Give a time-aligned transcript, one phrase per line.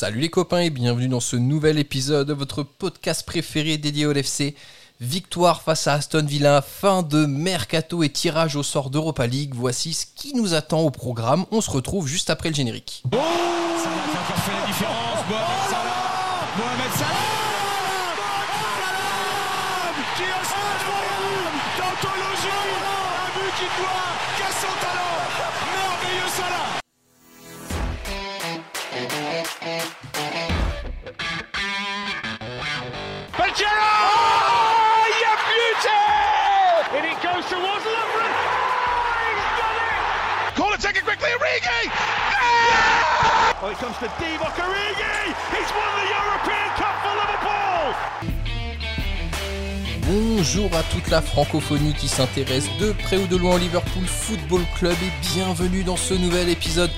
[0.00, 4.12] Salut les copains et bienvenue dans ce nouvel épisode de votre podcast préféré dédié au
[4.12, 4.54] LFC.
[5.00, 9.54] Victoire face à Aston Villa, fin de mercato et tirage au sort d'Europa League.
[9.56, 11.46] Voici ce qui nous attend au programme.
[11.50, 13.02] On se retrouve juste après le générique.
[13.10, 15.18] Ça a fait la différence.
[15.28, 15.67] Mohamed
[50.06, 54.62] Bonjour à toute la francophonie qui s'intéresse de près ou de loin au Liverpool Football
[54.76, 56.90] Club et bienvenue dans ce nouvel épisode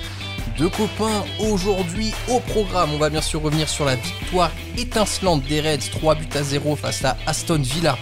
[0.59, 1.23] de copains.
[1.39, 6.13] Aujourd'hui au programme, on va bien sûr revenir sur la victoire étincelante des Reds 3
[6.13, 7.97] buts à 0 face à Aston Villa.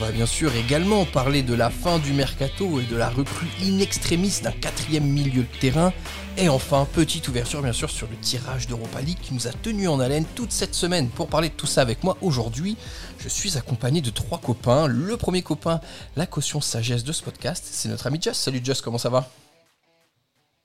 [0.00, 3.48] On va bien sûr également parler de la fin du mercato et de la recrue
[3.64, 5.92] in extremis d'un quatrième milieu de terrain.
[6.36, 9.88] Et enfin, petite ouverture bien sûr sur le tirage d'Europa League qui nous a tenu
[9.88, 11.08] en haleine toute cette semaine.
[11.08, 12.76] Pour parler de tout ça avec moi aujourd'hui,
[13.18, 14.86] je suis accompagné de trois copains.
[14.86, 15.80] Le premier copain,
[16.14, 18.36] la caution sagesse de ce podcast, c'est notre ami Just.
[18.40, 19.28] Salut Just, comment ça va?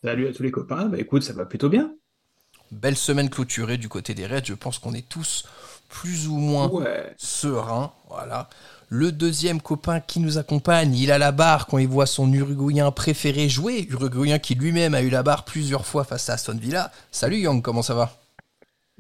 [0.03, 1.91] Salut à tous les copains, bah écoute, ça va plutôt bien.
[2.71, 5.45] Belle semaine clôturée du côté des Reds, je pense qu'on est tous
[5.89, 7.13] plus ou moins Ouais.
[7.17, 7.93] sereins.
[8.09, 8.49] Voilà.
[8.95, 12.91] Le deuxième copain qui nous accompagne, il a la barre quand il voit son Uruguayen
[12.91, 16.91] préféré jouer, Uruguayen qui lui-même a eu la barre plusieurs fois face à Aston Villa.
[17.11, 18.15] Salut Young, comment ça va?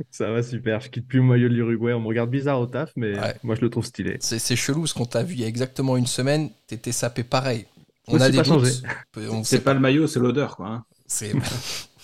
[0.09, 2.65] Ça va super, je quitte plus mon maillot de l'Uruguay, on me regarde bizarre au
[2.65, 3.35] taf, mais Ouais.
[3.43, 4.17] moi je le trouve stylé.
[4.19, 7.21] C'est c'est chelou ce qu'on t'a vu il y a exactement une semaine, t'étais sapé
[7.23, 7.67] pareil.
[8.07, 9.43] On a c'est des pas doutes, changé.
[9.43, 10.67] C'est pas le maillot, c'est l'odeur, quoi.
[10.69, 10.85] hein.
[11.05, 11.33] C'est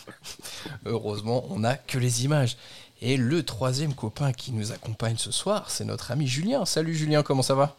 [0.86, 2.56] heureusement, on n'a que les images.
[3.02, 6.66] Et le troisième copain qui nous accompagne ce soir, c'est notre ami Julien.
[6.66, 7.78] Salut Julien, comment ça va?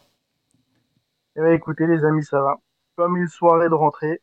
[1.35, 2.55] Eh ben, écoutez, les amis, ça va.
[2.95, 4.21] Comme une soirée de rentrée,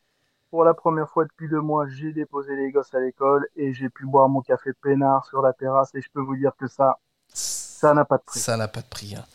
[0.49, 3.89] pour la première fois depuis deux mois, j'ai déposé les gosses à l'école et j'ai
[3.89, 6.99] pu boire mon café peinard sur la terrasse et je peux vous dire que ça,
[7.29, 8.39] ça n'a pas de prix.
[8.39, 9.15] Ça n'a pas de prix.
[9.15, 9.25] hein.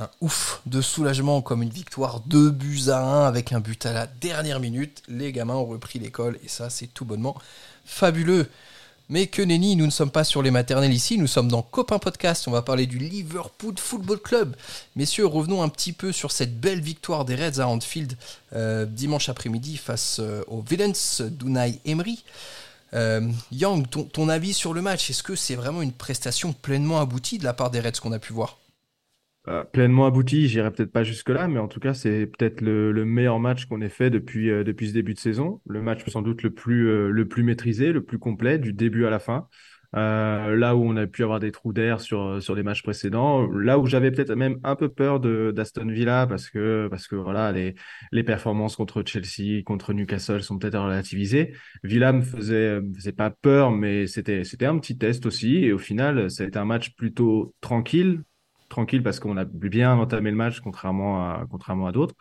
[0.00, 3.92] Un ouf de soulagement comme une victoire 2 buts à 1 avec un but à
[3.92, 5.02] la dernière minute.
[5.08, 7.36] Les gamins ont repris l'école et ça c'est tout bonnement
[7.84, 8.48] fabuleux.
[9.10, 11.98] Mais que nenni, nous ne sommes pas sur les maternelles ici, nous sommes dans Copain
[11.98, 14.54] Podcast, on va parler du Liverpool Football Club.
[14.96, 18.18] Messieurs, revenons un petit peu sur cette belle victoire des Reds à Anfield
[18.52, 22.22] euh, dimanche après-midi face euh, aux Villains d'Unai Emery.
[22.92, 27.00] Euh, Yang, ton, ton avis sur le match, est-ce que c'est vraiment une prestation pleinement
[27.00, 28.58] aboutie de la part des Reds qu'on a pu voir?
[29.48, 33.04] Euh, pleinement abouti, j'irai peut-être pas jusque-là, mais en tout cas c'est peut-être le, le
[33.06, 35.62] meilleur match qu'on ait fait depuis, euh, depuis ce début de saison.
[35.66, 39.06] Le match sans doute le plus, euh, le plus maîtrisé, le plus complet, du début
[39.06, 39.48] à la fin.
[39.94, 43.78] Là où on a pu avoir des trous d'air sur, sur les matchs précédents, là
[43.78, 47.74] où j'avais peut-être même un peu peur d'Aston Villa parce que, parce que voilà, les,
[48.12, 51.54] les performances contre Chelsea, contre Newcastle sont peut-être à relativiser.
[51.84, 55.64] Villa me faisait, me faisait pas peur, mais c'était un petit test aussi.
[55.64, 58.20] Et au final, ça a été un match plutôt tranquille,
[58.68, 62.14] tranquille parce qu'on a bien entamé le match contrairement à, contrairement à d'autres.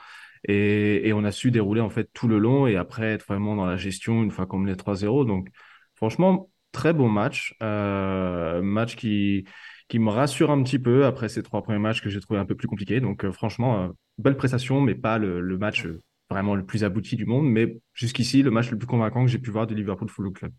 [0.48, 3.56] Et, et on a su dérouler en fait tout le long et après être vraiment
[3.56, 5.26] dans la gestion une fois qu'on menait 3-0.
[5.26, 5.50] Donc
[5.96, 7.56] franchement, très bon match.
[7.64, 9.46] Euh, match qui,
[9.90, 12.46] qui me rassure un petit peu après ces trois premiers matchs que j'ai trouvé un
[12.46, 13.00] peu plus compliqués.
[13.02, 15.88] Donc euh, franchement, euh, belle prestation, mais pas le, le match
[16.30, 17.48] vraiment le plus abouti du monde.
[17.48, 20.54] Mais jusqu'ici, le match le plus convaincant que j'ai pu voir du Liverpool Football Club.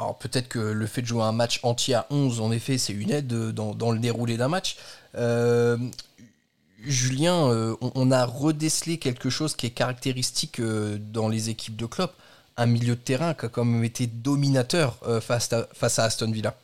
[0.00, 2.94] Alors peut-être que le fait de jouer un match entier à 11, en effet, c'est
[2.94, 4.78] une aide euh, dans, le déroulé d'un match.
[5.14, 5.76] Euh,
[6.78, 12.14] Julien, euh, on, a redécelé quelque chose qui est caractéristique dans les équipes de Klopp,
[12.56, 16.54] un milieu de terrain qui a quand même été dominateur face, à, Aston Villa.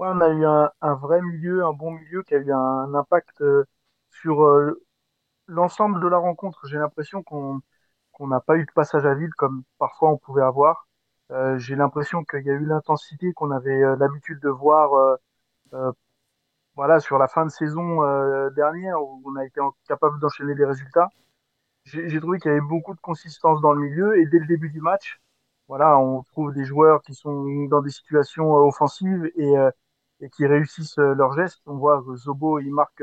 [0.00, 3.44] Ouais, on a eu un, vrai milieu, un bon milieu qui a eu un impact
[4.10, 4.50] sur
[5.46, 6.66] l'ensemble de la rencontre.
[6.66, 7.60] J'ai l'impression qu'on
[8.18, 10.88] n'a pas eu de passage à vide comme parfois on pouvait avoir.
[11.30, 15.16] Euh, j'ai l'impression qu'il y a eu l'intensité qu'on avait euh, l'habitude de voir euh,
[15.74, 15.92] euh,
[16.76, 18.00] voilà, sur la fin de saison
[18.52, 21.08] dernière où on a été capable d'enchaîner les résultats.
[21.84, 24.70] J'ai trouvé qu'il y avait beaucoup de consistance dans le milieu et dès le début
[24.70, 25.20] du match,
[25.68, 29.54] voilà, on trouve des joueurs qui sont dans des situations offensives et,
[30.20, 31.60] et qui réussissent leurs gestes.
[31.66, 33.02] On voit que Zobo, il marque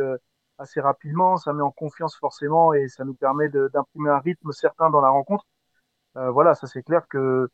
[0.57, 4.89] assez rapidement, ça met en confiance forcément et ça nous permet d'imprimer un rythme certain
[4.89, 5.45] dans la rencontre.
[6.17, 7.49] Euh, voilà, ça c'est clair que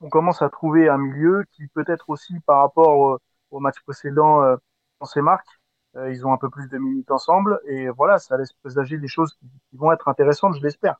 [0.00, 3.20] on commence à trouver un milieu qui peut-être aussi par rapport
[3.50, 4.56] au, match précédent euh,
[5.00, 5.60] dans ses marques,
[5.96, 9.06] euh, ils ont un peu plus de minutes ensemble et voilà, ça laisse présager des
[9.06, 9.46] choses qui,
[9.76, 10.96] vont être intéressantes, je l'espère.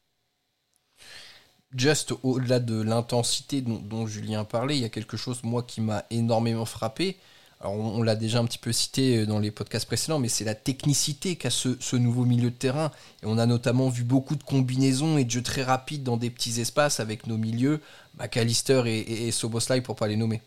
[1.75, 6.05] Just au-delà de l'intensité dont, Julien parlait, il y a quelque chose, moi, qui m'a
[6.11, 7.17] énormément frappé.
[7.61, 10.55] Alors, on, l'a déjà un petit peu cité dans les podcasts précédents, mais c'est la
[10.55, 12.91] technicité qu'a ce, ce, nouveau milieu de terrain.
[13.23, 16.31] Et on a notamment vu beaucoup de combinaisons et de jeux très rapides dans des
[16.31, 17.81] petits espaces avec nos milieux,
[18.19, 20.43] McAllister et, et, et Soboslai, pour pas les nommer.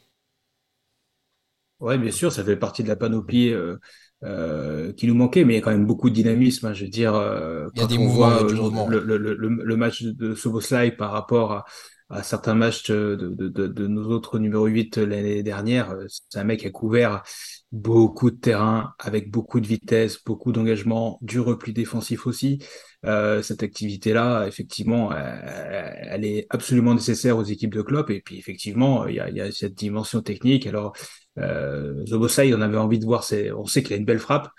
[1.79, 3.77] Oui, bien sûr, ça fait partie de la panoplie euh,
[4.23, 6.65] euh, qui nous manquait, mais il y a quand même beaucoup de dynamisme.
[6.67, 10.01] Hein, je veux dire, euh, il y a des mouvements, le, le, le, le, match
[10.03, 11.65] de Soboslai par rapport à,
[12.09, 16.43] à certains matchs de, de, de, de, nos autres numéro 8 l'année dernière, c'est un
[16.43, 17.23] mec qui a couvert
[17.71, 22.59] beaucoup de terrain avec beaucoup de vitesse, beaucoup d'engagement, du repli défensif aussi.
[23.05, 28.09] Euh, cette activité-là, effectivement, elle, elle, est absolument nécessaire aux équipes de club.
[28.09, 30.65] Et puis, effectivement, il y a, y a cette dimension technique.
[30.65, 30.93] Alors,
[31.37, 34.49] euh, Zobosai, on avait envie de voir, c'est, on sait qu'il a une belle frappe.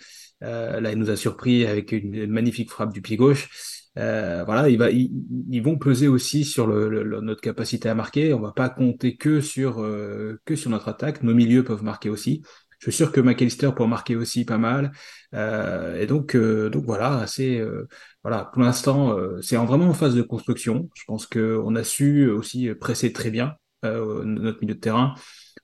[0.45, 3.49] Euh, là, il nous a surpris avec une magnifique frappe du pied gauche.
[3.99, 5.11] Euh, voilà, il va, ils,
[5.51, 8.33] ils, vont peser aussi sur le, le, notre capacité à marquer.
[8.33, 11.23] On va pas compter que sur euh, que sur notre attaque.
[11.23, 12.43] Nos milieux peuvent marquer aussi.
[12.79, 14.93] Je suis sûr que McAllister peut marquer aussi pas mal.
[15.35, 17.89] Euh, et donc, euh, donc voilà, c'est euh,
[18.23, 18.51] voilà.
[18.53, 20.89] Pour l'instant, c'est vraiment en phase de construction.
[20.95, 25.15] Je pense que on a su aussi presser très bien notre milieu de terrain.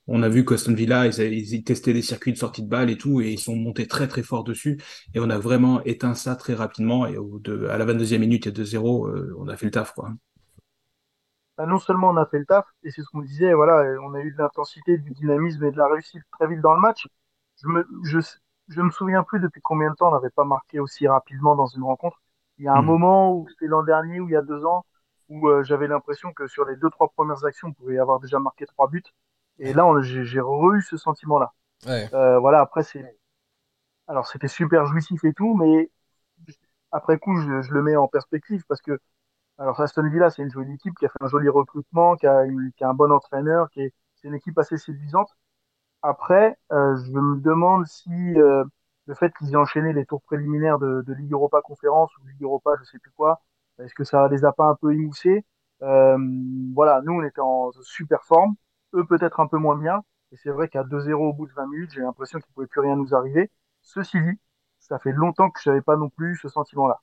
[0.07, 2.99] On a vu qu'Aston Villa, ils, ils, testaient des circuits de sortie de balle et
[2.99, 4.79] tout, et ils sont montés très très fort dessus.
[5.15, 7.07] Et on a vraiment éteint ça très rapidement.
[7.07, 9.95] Et au de, à la 22e minute, a 2-0, euh, on a fait le taf,
[9.95, 10.11] quoi.
[11.57, 14.13] Bah, non seulement on a fait le taf, et c'est ce qu'on disait, voilà, on
[14.15, 17.07] a eu de l'intensité, du dynamisme et de la réussite très vite dans le match.
[17.63, 18.19] Je me, je,
[18.69, 21.69] je me souviens plus depuis combien de temps on n'avait pas marqué aussi rapidement dans
[21.69, 22.21] une rencontre.
[22.59, 22.87] Il y a un mmh.
[22.87, 24.85] moment où c'était l'an dernier ou il y a deux ans
[25.29, 28.39] où euh, j'avais l'impression que sur les deux trois premières actions, on pouvait avoir déjà
[28.39, 29.03] marqué trois buts.
[29.59, 31.53] Et là, j'ai re eu ce sentiment-là.
[31.87, 32.09] Ouais.
[32.15, 33.19] Euh, voilà, après, c'est.
[34.09, 35.91] Alors, c'était super jouissif et tout, mais
[36.93, 38.99] après coup, je, je, le mets en perspective parce que.
[39.59, 42.45] Alors, Aston Villa, c'est une jolie équipe qui a fait un joli recrutement, qui a,
[42.45, 45.31] une, qui a un bon entraîneur, qui est, c'est une équipe assez séduisante.
[46.03, 48.65] Après, euh, je me demande si euh,
[49.07, 52.43] le fait qu'ils aient enchaîné les tours préliminaires de, de Ligue Europa Conférence ou Ligue
[52.43, 53.41] Europa, je sais plus quoi,
[53.79, 55.45] est-ce que ça les a pas un peu émoussés?
[55.83, 56.19] Euh,
[56.75, 58.55] Voilà, nous, on était en super forme
[58.95, 60.03] eux peut-être un peu moins bien.
[60.33, 62.67] Et c'est vrai qu'à 2-0 au bout de 20 minutes, j'ai l'impression qu'il ne pouvait
[62.67, 63.51] plus rien nous arriver.
[63.83, 64.39] Ceci dit,
[64.81, 67.01] ça fait longtemps que je n'avais pas non plus ce sentiment-là.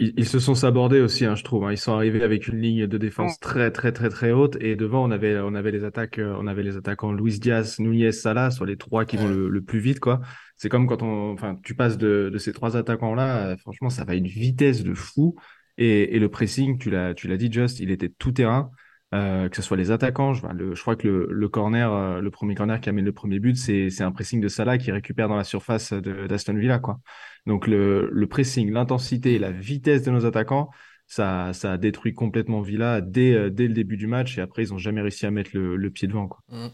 [0.00, 1.64] Ils, ils, se sont sabordés aussi, hein, je trouve.
[1.64, 1.72] Hein.
[1.72, 4.56] Ils sont arrivés avec une ligne de défense très, très, très, très haute.
[4.60, 7.80] Et devant, on avait, on avait les attaques, euh, on avait les attaquants Luis Diaz,
[7.80, 10.20] Nunez, Salah, soit les trois qui vont le, le plus vite, quoi.
[10.56, 14.04] C'est comme quand on, enfin, tu passes de, de ces trois attaquants-là, euh, franchement, ça
[14.04, 15.36] va à une vitesse de fou.
[15.78, 18.70] Et, et le pressing, tu l'as, tu l'as dit, Just, il était tout terrain.
[19.14, 20.34] Euh, que ce soit les attaquants.
[20.34, 23.56] Je, crois que le, corner, euh, le premier corner qui a mis le premier but,
[23.56, 26.78] c'est un pressing de Salah qui récupère dans la surface d'Aston Villa.
[26.78, 27.00] Quoi.
[27.46, 30.68] Donc le, pressing, l'intensité et la vitesse de nos attaquants,
[31.06, 34.72] ça, a détruit complètement Villa dès, euh, dès le début du match et après ils
[34.72, 36.28] n'ont jamais réussi à mettre le, pied devant.
[36.28, 36.40] Quoi.
[36.50, 36.68] Mmh.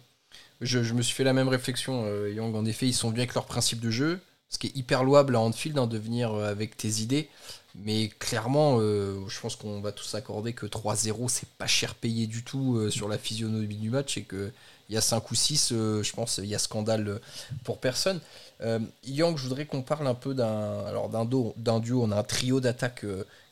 [0.60, 2.56] Je, me suis fait la même réflexion, Young.
[2.56, 5.36] En effet, ils sont bien avec leur principe de jeu, ce qui est hyper louable
[5.36, 7.28] à Anfield hein, de venir avec tes idées.
[7.76, 12.28] Mais clairement, euh, je pense qu'on va tous accorder que 3-0, c'est pas cher payé
[12.28, 14.52] du tout euh, sur la physionomie du match et qu'il
[14.90, 17.20] y a 5 ou 6, euh, je pense, il y a scandale
[17.64, 18.20] pour personne.
[19.04, 22.02] Yang, je voudrais qu'on parle un peu d'un alors d'un duo.
[22.02, 23.04] On a un trio d'attaque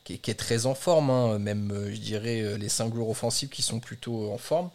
[0.05, 3.79] qui, est très en forme, hein, même, je dirais, les 5 joueurs offensifs qui sont
[3.79, 4.71] plutôt en forme.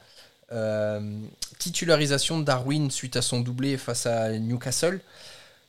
[1.58, 5.00] titularisation de Darwin suite à son doublé face à Newcastle.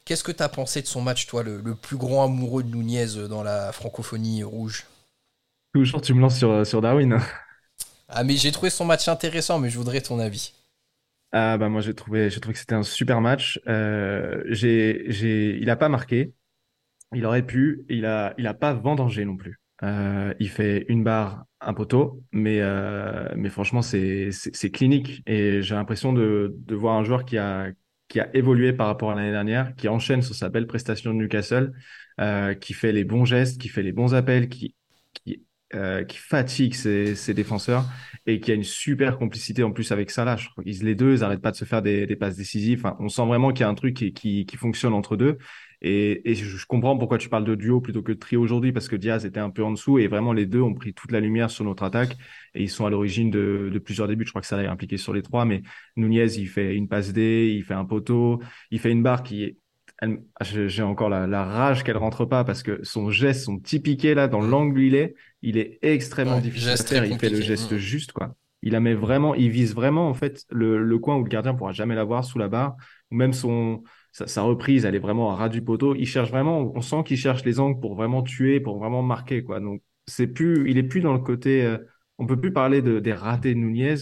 [0.09, 2.75] Qu'est-ce que tu as pensé de son match, toi, le, le, plus grand amoureux de
[2.75, 4.87] Nunez dans la francophonie rouge?
[5.71, 7.19] Toujours, tu me lances sur, sur Darwin.
[8.07, 10.53] Ah, mais j'ai trouvé son match intéressant, mais je voudrais ton avis.
[11.31, 13.59] Ah, bah moi, j'ai trouvé, j'ai trouvé que c'était un super match.
[13.67, 16.33] Euh, j'ai, j'ai, il n'a pas marqué.
[17.13, 17.85] Il aurait pu.
[17.87, 19.59] Il a, il a pas vendangé non plus.
[19.83, 25.21] Euh, il fait une barre, un poteau, mais, euh, mais franchement, c'est, c'est, c'est clinique.
[25.27, 27.67] Et j'ai l'impression de, de voir un joueur qui a,
[28.09, 31.19] qui a évolué par rapport à l'année dernière, qui enchaîne sur sa belle prestation de
[31.19, 31.71] Newcastle,
[32.19, 34.75] euh, qui fait les bons gestes, qui fait les bons appels, qui,
[35.13, 37.85] qui, euh, qui fatigue ses, ses, défenseurs
[38.25, 40.35] et qui a une super complicité en plus avec Salah.
[40.35, 42.79] Je crois qu'ils les deux, ils n'arrêtent pas de se faire des, des passes décisives.
[42.83, 45.37] Enfin, on sent vraiment qu'il y a un truc qui, qui, qui fonctionne entre deux.
[45.81, 48.89] Et, et, je comprends pourquoi tu parles de duo plutôt que de trio aujourd'hui, parce
[48.89, 51.21] que Diaz était un peu en dessous et vraiment les deux ont pris toute la
[51.21, 52.17] lumière sur notre attaque
[52.53, 54.25] et ils sont à l'origine de, de, plusieurs débuts.
[54.25, 55.61] Je crois que ça est impliqué sur les trois, mais
[55.95, 59.43] Nunez, il fait une passe D, il fait un poteau, il fait une barre qui
[59.43, 59.57] est
[60.41, 64.13] j'ai encore la, la rage qu'elle rentre pas parce que son geste, son petit piqué
[64.13, 67.05] là dans l'angle où il est, il est extrêmement ouais, difficile à faire.
[67.05, 67.77] Il fait le geste mmh.
[67.77, 68.33] juste quoi.
[68.61, 71.53] Il la met vraiment, il vise vraiment en fait le, le coin où le gardien
[71.53, 72.75] pourra jamais l'avoir sous la barre
[73.11, 75.95] ou même son sa, sa, reprise, elle est vraiment à ras du poteau.
[75.95, 79.43] Il cherche vraiment, on sent qu'il cherche les angles pour vraiment tuer, pour vraiment marquer,
[79.43, 79.59] quoi.
[79.59, 81.77] Donc, c'est plus, il est plus dans le côté, euh,
[82.17, 83.95] on peut plus parler de, des ratés de Nunez.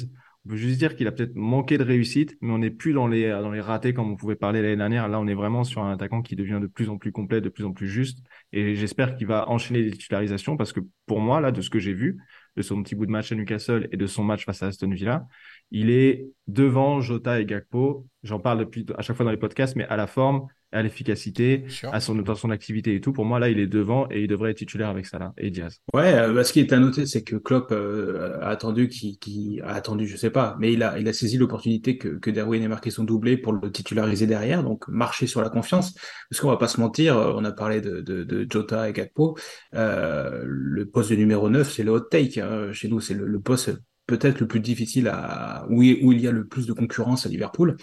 [0.45, 3.07] On peut juste dire qu'il a peut-être manqué de réussite, mais on n'est plus dans
[3.07, 5.09] les, dans les ratés comme on pouvait parler l'année dernière.
[5.09, 7.49] Là, on est vraiment sur un attaquant qui devient de plus en plus complet, de
[7.49, 8.19] plus en plus juste.
[8.53, 11.79] Et j'espère qu'il va enchaîner les titularisations parce que pour moi, là, de ce que
[11.79, 12.17] j'ai vu,
[12.57, 14.89] de son petit bout de match à Newcastle et de son match face à Aston
[14.89, 15.27] Villa,
[15.71, 18.07] il est devant Jota et Gakpo.
[18.23, 21.65] J'en parle depuis à chaque fois dans les podcasts, mais à la forme, à l'efficacité,
[21.83, 23.13] à son, dans son activité et tout.
[23.13, 25.79] Pour moi, là, il est devant et il devrait être titulaire avec Salah et Diaz.
[25.93, 29.17] Ouais, euh, bah, ce qui est à noter, c'est que Klopp euh, a attendu, qui,
[29.17, 32.29] qui a attendu, je sais pas, mais il a, il a saisi l'opportunité que, que
[32.29, 35.93] Darwin ait marqué son doublé pour le titulariser derrière, donc marcher sur la confiance.
[36.29, 38.93] Parce qu'on va pas se mentir, euh, on a parlé de, de, de Jota et
[38.93, 39.37] Gakpo.
[39.73, 42.41] Euh, le poste de numéro 9, c'est le hot take.
[42.41, 42.73] Hein.
[42.73, 43.71] Chez nous, c'est le, le poste
[44.05, 47.29] peut-être le plus difficile à où, où il y a le plus de concurrence à
[47.29, 47.77] Liverpool.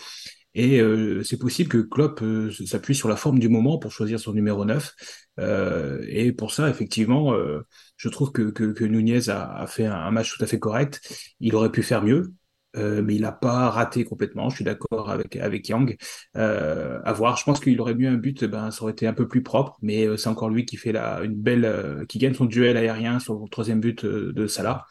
[0.55, 4.21] Et euh, c'est possible que Klopp euh, s'appuie sur la forme du moment pour choisir
[4.21, 4.95] son numéro 9.
[5.41, 9.87] Euh, et pour ça, effectivement, euh, je trouve que, que, que Nunez a, a, fait
[9.87, 11.01] un, match tout à fait correct.
[11.41, 12.33] Il aurait pu faire mieux.
[12.77, 14.49] Euh, mais il n'a pas raté complètement.
[14.51, 15.97] Je suis d'accord avec avec Yang.
[16.37, 17.37] Euh, à voir.
[17.37, 18.45] Je pense qu'il aurait mieux un but.
[18.45, 19.77] Ben, ça aurait été un peu plus propre.
[19.83, 23.35] Mais c'est encore lui qui fait la une belle, qui gagne son duel aérien sur
[23.35, 24.87] le troisième but de Salah.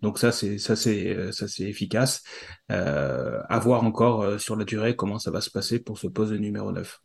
[0.00, 2.22] Donc ça c'est ça c'est euh, ça c'est efficace.
[2.70, 6.06] Euh, à voir encore euh, sur la durée comment ça va se passer pour ce
[6.06, 7.00] poste de numéro 9.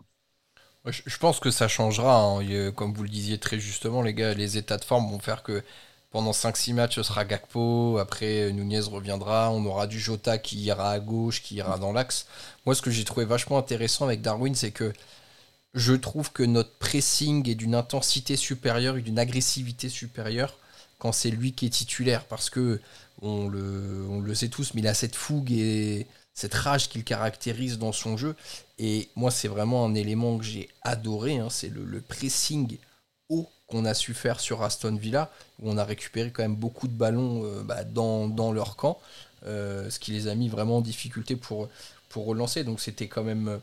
[0.86, 2.72] Je pense que ça changera, hein.
[2.75, 5.63] comme vous le disiez très justement, les gars, les états de forme vont faire que
[6.13, 10.91] pendant 5-6 matchs, ce sera Gakpo, après Nunez reviendra, on aura du Jota qui ira
[10.91, 12.27] à gauche, qui ira dans l'axe.
[12.67, 14.93] Moi, ce que j'ai trouvé vachement intéressant avec Darwin, c'est que
[15.74, 20.55] je trouve que notre pressing est d'une intensité supérieure et d'une agressivité supérieure
[21.00, 22.79] quand c'est lui qui est titulaire, parce que
[23.24, 26.05] on le, sait tous, mais il a cette fougue et
[26.36, 28.36] cette rage qu'il caractérise dans son jeu.
[28.77, 32.77] Et moi, c'est vraiment un élément que j'ai adoré, hein, c'est le, pressing
[33.29, 36.88] haut qu'on a su faire sur Aston Villa, où on a récupéré quand même beaucoup
[36.88, 39.00] de ballons euh, bah, dans, dans, leur camp,
[39.48, 41.70] euh, ce qui les a mis vraiment en difficulté pour,
[42.10, 42.63] pour relancer.
[42.63, 43.60] Donc c'était quand même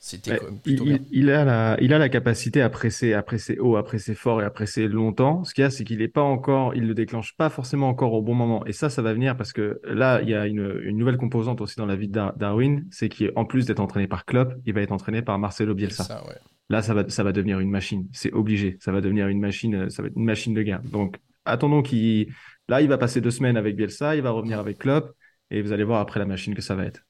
[0.00, 4.14] c'était il, a la, il a la capacité à presser, à presser haut, à presser
[4.14, 5.44] fort et à presser longtemps.
[5.44, 8.12] Ce qu'il y a, c'est qu'il est pas encore, il le déclenche pas forcément encore
[8.12, 8.66] au bon moment.
[8.66, 11.62] Et ça, ça va venir parce que là, il y a une, une nouvelle composante
[11.62, 14.82] aussi dans la vie de Darwin, c'est qu'en plus d'être entraîné par Klopp, il va
[14.82, 16.22] être entraîné par Marcelo Bielsa.
[16.70, 18.08] Là, ça va, ça va devenir une machine.
[18.12, 18.78] C'est obligé.
[18.80, 20.82] Ça va devenir une machine, ça va être une machine de guerre.
[20.82, 22.32] Donc, attendons qu'il,
[22.68, 25.14] là, il va passer deux semaines avec Bielsa, il va revenir avec Klopp
[25.50, 27.02] et vous allez voir après la machine que ça va être.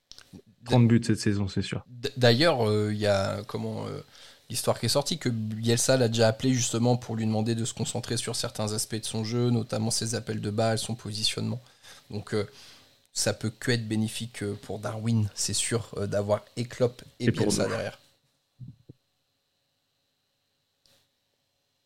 [0.64, 1.84] 30 buts cette saison, c'est sûr.
[2.16, 4.00] D'ailleurs, euh, il y a comment euh,
[4.48, 7.74] l'histoire qui est sortie que Bielsa l'a déjà appelé justement pour lui demander de se
[7.74, 11.60] concentrer sur certains aspects de son jeu, notamment ses appels de balle, son positionnement.
[12.10, 12.46] Donc euh,
[13.12, 17.98] ça peut que être bénéfique pour Darwin, c'est sûr, d'avoir Eklop et, et Bielsa derrière.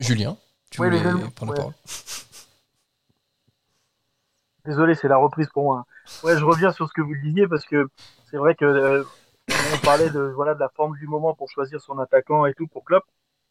[0.01, 0.37] Julien,
[0.71, 1.01] tu voulais
[1.35, 1.73] prendre la parole
[4.65, 5.87] Désolé, c'est la reprise pour moi.
[6.23, 7.89] Ouais, je reviens sur ce que vous disiez parce que
[8.31, 9.03] c'est vrai que euh,
[9.49, 12.67] on parlait de voilà de la forme du moment pour choisir son attaquant et tout
[12.69, 13.05] pour Klopp.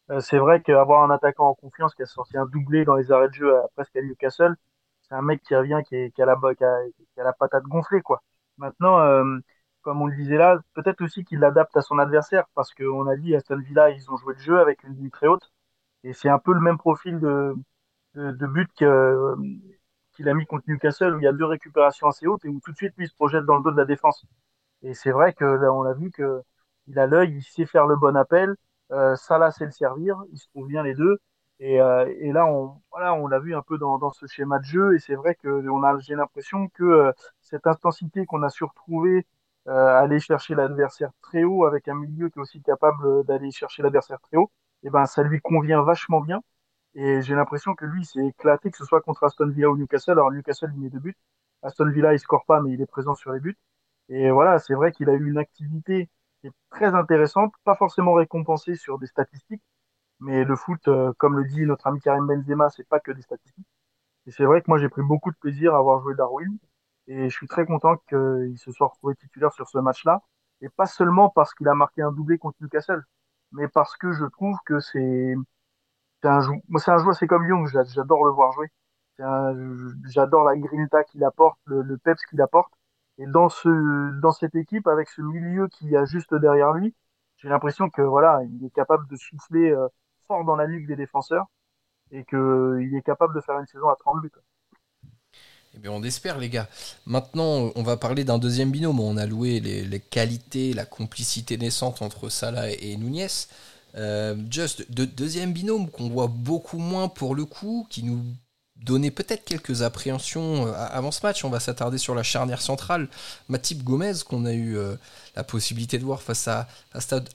[0.10, 3.12] Euh, c'est vrai qu'avoir un attaquant en confiance qui a sorti un doublé dans les
[3.12, 4.56] arrêts de jeu à, presque à Newcastle,
[5.02, 6.78] c'est un mec qui revient qui, est, qui, a la, qui, a,
[7.14, 8.22] qui a la patate gonflée quoi.
[8.58, 9.40] Maintenant, euh,
[9.82, 13.18] comme on le disait là, peut-être aussi qu'il l'adapte à son adversaire parce qu'on a
[13.18, 15.52] dit à Aston Villa ils ont joué le jeu avec une ligne très haute
[16.08, 17.56] et c'est un peu le même profil de,
[18.16, 19.36] but que
[20.14, 22.60] qu'il a mis contre Newcastle où il y a deux récupérations assez hautes et où
[22.64, 24.26] tout de suite lui se projette dans le dos de la défense.
[24.84, 26.42] Et c'est vrai que là, on a vu que
[26.88, 28.56] il a l'œil, il sait faire le bon appel.
[28.92, 31.20] Euh, Salah sait le servir, il se trouve bien les deux.
[31.60, 34.96] Et, euh, là, on, voilà, l'a vu un peu dans, ce schéma de jeu.
[34.96, 35.48] Et c'est vrai que
[35.86, 37.12] a, j'ai l'impression que euh,
[37.42, 39.26] cette intensité qu'on a su retrouver,
[39.68, 43.84] euh, aller chercher l'adversaire très haut avec un milieu qui est aussi capable d'aller chercher
[43.84, 44.52] l'adversaire très haut,
[44.88, 46.42] et eh ben ça lui convient vachement bien.
[46.96, 50.14] Et j'ai l'impression que lui, s'est éclaté, que ce soit contre Aston Villa ou Newcastle.
[50.14, 51.18] Alors Newcastle, il met deux buts.
[51.64, 53.58] Aston Villa, il score pas, mais il est présent sur les buts.
[54.10, 56.10] Et voilà, c'est vrai qu'il a eu une activité
[56.42, 59.62] qui est très intéressante, pas forcément récompensée sur des statistiques,
[60.20, 63.22] mais le foot, euh, comme le dit notre ami Karim Benzema, c'est pas que des
[63.24, 63.68] statistiques.
[64.28, 66.58] Et c'est vrai que moi j'ai pris beaucoup de plaisir à avoir joué Darwin,
[67.08, 70.22] et je suis très content qu'il se soit retrouvé titulaire sur ce match-là,
[70.62, 73.04] et pas seulement parce qu'il a marqué un doublé contre Newcastle,
[73.52, 75.36] mais parce que je trouve que c'est
[76.24, 76.40] un
[76.88, 78.70] un joueur, c'est comme Young, j'adore le voir jouer.
[79.20, 82.72] J'adore la grinta qu'il apporte, le, le peps qu'il apporte.
[83.18, 83.70] Et dans ce,
[84.22, 86.96] dans cette équipe, avec ce milieu qui a juste derrière lui,
[87.38, 89.88] j'ai l'impression que voilà, il est capable de souffler euh,
[90.28, 91.46] fort dans la nuque des défenseurs
[92.12, 94.32] et qu'il est capable de faire une saison à 30 buts.
[95.84, 96.68] Eh on espère, les gars.
[97.06, 99.00] Maintenant, on va parler d'un deuxième binôme.
[99.00, 103.28] On a loué les, qualités, la complicité naissante entre Salah et, Nunez.
[103.96, 108.24] Euh, just, de, deuxième binôme qu'on voit beaucoup moins pour le coup, qui nous
[108.76, 111.44] donner peut-être quelques appréhensions avant ce match.
[111.44, 113.08] On va s'attarder sur la charnière centrale.
[113.50, 114.78] Matip Gomez, qu'on a eu
[115.36, 116.68] la possibilité de voir face à,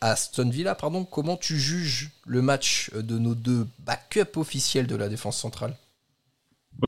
[0.00, 0.74] Aston Villa.
[0.74, 1.04] Pardon.
[1.04, 5.74] Comment tu juges le match de nos deux backups officiels de la défense centrale?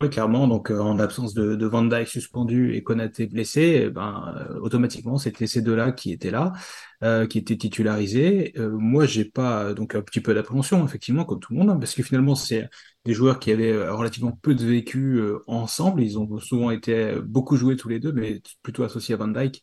[0.00, 0.48] Oui, clairement.
[0.48, 5.18] Donc, euh, en absence de, Van Dijk suspendu et Konaté blessé, eh ben, euh, automatiquement,
[5.18, 6.52] c'était ces deux-là qui étaient là,
[7.02, 8.54] euh, qui étaient titularisés.
[8.56, 11.94] moi, j'ai pas donc un petit peu d'appréhension, effectivement, comme tout le monde, hein, parce
[11.94, 12.68] que finalement, c'est
[13.04, 16.02] des joueurs qui avaient relativement peu de vécu ensemble.
[16.02, 19.62] Ils ont souvent été beaucoup joués tous les deux, mais plutôt associés à Van Dijk.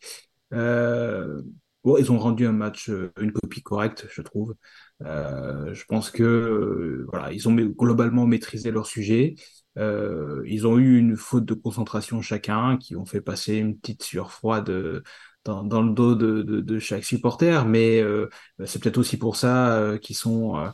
[1.84, 4.56] bon, ils ont rendu un match, une copie correcte, je trouve.
[5.02, 9.36] je pense que voilà, ils ont globalement maîtrisé leur sujet.
[9.78, 14.04] Euh, ils ont eu une faute de concentration chacun, qui ont fait passer une petite
[14.04, 15.04] sueur froide
[15.46, 18.30] dans, dans le dos de, chaque supporter, mais euh,
[18.66, 20.70] c'est peut-être aussi pour ça euh, qu'ils sont euh,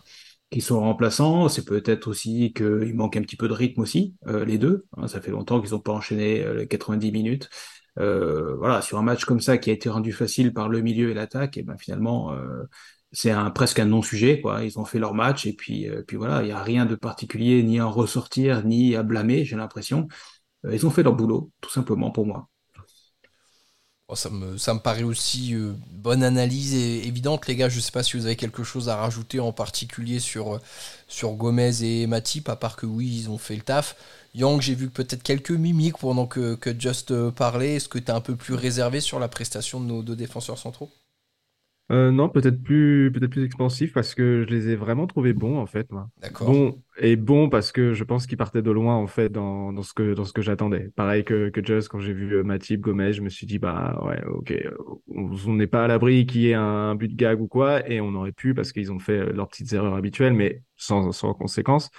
[0.52, 1.50] qu'ils sont remplaçants.
[1.50, 4.86] C'est peut-être aussi qu'il manque un petit peu de rythme aussi, les deux.
[4.96, 7.50] Hein, ça fait longtemps qu'ils n'ont pas enchaîné les 90 minutes.
[7.98, 11.14] voilà, sur un match comme ça qui a été rendu facile par le milieu et
[11.14, 12.34] l'attaque, et ben finalement
[13.12, 14.64] c'est presque un non-sujet, quoi.
[14.64, 16.96] Ils ont fait leur match et puis, euh, puis voilà, il n'y a rien de
[16.96, 20.08] particulier ni à ressortir ni à blâmer, j'ai l'impression.
[20.66, 22.50] Euh, ils ont fait leur boulot, tout simplement pour moi.
[24.16, 27.70] ça, me, ça me paraît aussi euh, bonne analyse et évidente, les gars.
[27.70, 30.60] Je ne sais pas si vous avez quelque chose à rajouter en particulier sur,
[31.08, 33.96] sur Gomez et Matip, à part que oui, ils ont fait le taf.
[34.34, 37.76] Yang, j'ai vu peut-être quelques mimiques pendant que, que Just parlait.
[37.76, 40.58] Est-ce que tu es un peu plus réservé sur la prestation de nos deux défenseurs
[40.58, 40.92] centraux?
[41.90, 45.58] Euh, non, peut-être plus, peut-être plus expansif parce que je les ai vraiment trouvés bons
[45.58, 46.10] en fait, moi.
[46.22, 46.52] D'accord.
[46.52, 49.84] Bon et bon parce que je pense qu'ils partaient de loin en fait dans, dans
[49.84, 50.90] ce que dans ce que j'attendais.
[50.96, 54.02] Pareil que que Just quand j'ai vu euh, Matip, Gomez, je me suis dit bah
[54.06, 54.54] ouais ok,
[55.08, 58.02] on n'est pas à l'abri qu'il y ait un, but de gag ou quoi et
[58.02, 61.90] on aurait pu parce qu'ils ont fait leurs petites erreurs habituelles mais sans sans conséquence.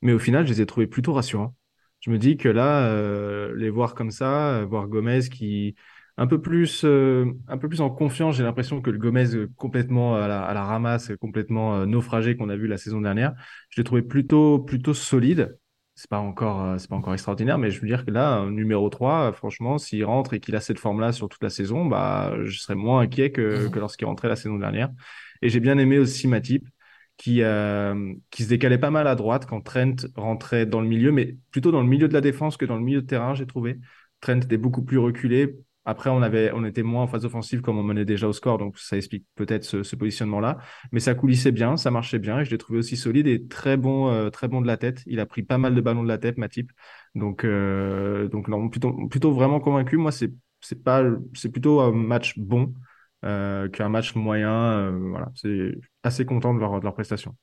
[0.00, 1.54] Mais au final, je les ai trouvés plutôt rassurants.
[2.00, 5.74] Je me dis que là, euh, les voir comme ça, voir Gomez qui
[6.16, 8.36] un peu plus, euh, un peu plus en confiance.
[8.36, 12.36] J'ai l'impression que le Gomez euh, complètement à la, à la ramasse, complètement euh, naufragé
[12.36, 13.34] qu'on a vu la saison dernière,
[13.70, 15.58] je l'ai trouvé plutôt, plutôt solide.
[15.96, 19.32] C'est pas encore, c'est pas encore extraordinaire, mais je veux dire que là, numéro 3,
[19.32, 22.74] franchement, s'il rentre et qu'il a cette forme-là sur toute la saison, bah, je serais
[22.74, 23.70] moins inquiet que, mmh.
[23.70, 24.90] que lorsqu'il rentrait la saison dernière.
[25.40, 26.66] Et j'ai bien aimé aussi Matip,
[27.16, 27.42] qui,
[28.30, 31.70] qui se décalait pas mal à droite quand Trent rentrait dans le milieu, mais plutôt
[31.70, 33.78] dans le milieu de la défense que dans le milieu de terrain, j'ai trouvé.
[34.20, 35.54] Trent était beaucoup plus reculé,
[35.86, 38.56] après, on avait, on était moins en phase offensive comme on menait déjà au score,
[38.58, 40.58] donc ça explique peut-être ce, positionnement-là.
[40.92, 43.76] Mais ça coulissait bien, ça marchait bien, et je l'ai trouvé aussi solide et très
[43.76, 45.02] bon, euh, très bon de la tête.
[45.06, 46.72] Il a pris pas mal de ballons de la tête, Matip.
[47.14, 49.98] Donc, euh, donc non, plutôt, plutôt vraiment convaincu.
[49.98, 52.72] Moi, c'est, c'est pas, c'est plutôt un match bon
[53.24, 54.90] euh, qu'un match moyen.
[55.10, 57.36] voilà, c'est assez content de leur, de leur prestation.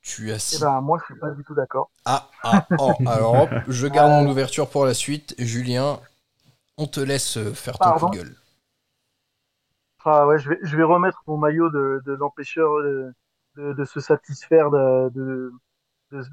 [0.00, 1.90] Tu as eh ben, moi, je suis pas du tout d'accord.
[2.06, 5.34] Ah, ah oh, alors je garde mon ouverture pour la suite.
[5.38, 6.00] Julien,
[6.76, 8.36] on te laisse euh, faire ton coup de gueule.
[10.04, 14.00] Ah ouais, je vais, je vais remettre mon maillot de, de l'empêcheur de, de, se
[14.00, 15.52] satisfaire de, de,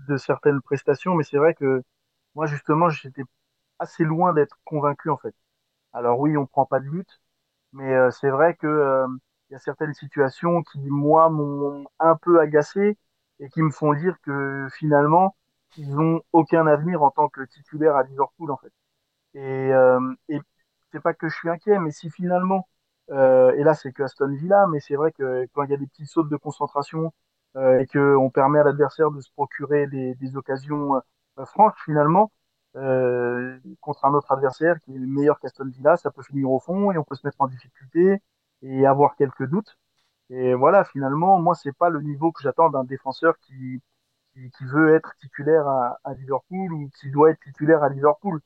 [0.08, 1.84] de, certaines prestations, mais c'est vrai que
[2.36, 3.24] moi justement j'étais
[3.80, 5.36] assez loin d'être convaincu en fait.
[5.94, 7.08] Alors oui, on prend pas de but,
[7.74, 9.08] mais euh, c'est vrai que euh,
[9.50, 12.98] il y a certaines situations qui moi m'ont un peu agacé
[13.40, 15.36] et qui me font dire que finalement
[15.78, 18.74] ils ont aucun avenir en tant que titulaire à Liverpool en fait.
[19.36, 19.40] Et,
[19.74, 20.40] euh, et
[20.92, 22.68] c'est pas que je suis inquiet, mais si finalement,
[23.12, 25.78] euh, et là c'est que Aston Villa, mais c'est vrai que quand il y a
[25.78, 27.14] des petites sautes de concentration
[27.58, 31.02] euh, et qu'on permet à l'adversaire de se procurer des, des occasions
[31.46, 32.32] franches finalement,
[32.76, 36.92] euh, contre un autre adversaire qui est meilleur qu'Aston Villa, ça peut finir au fond
[36.92, 38.22] et on peut se mettre en difficulté
[38.62, 39.78] et avoir quelques doutes.
[40.30, 43.82] Et voilà, finalement, moi, c'est pas le niveau que j'attends d'un défenseur qui,
[44.34, 48.42] qui, qui, veut être titulaire à, à, Liverpool ou qui doit être titulaire à Liverpool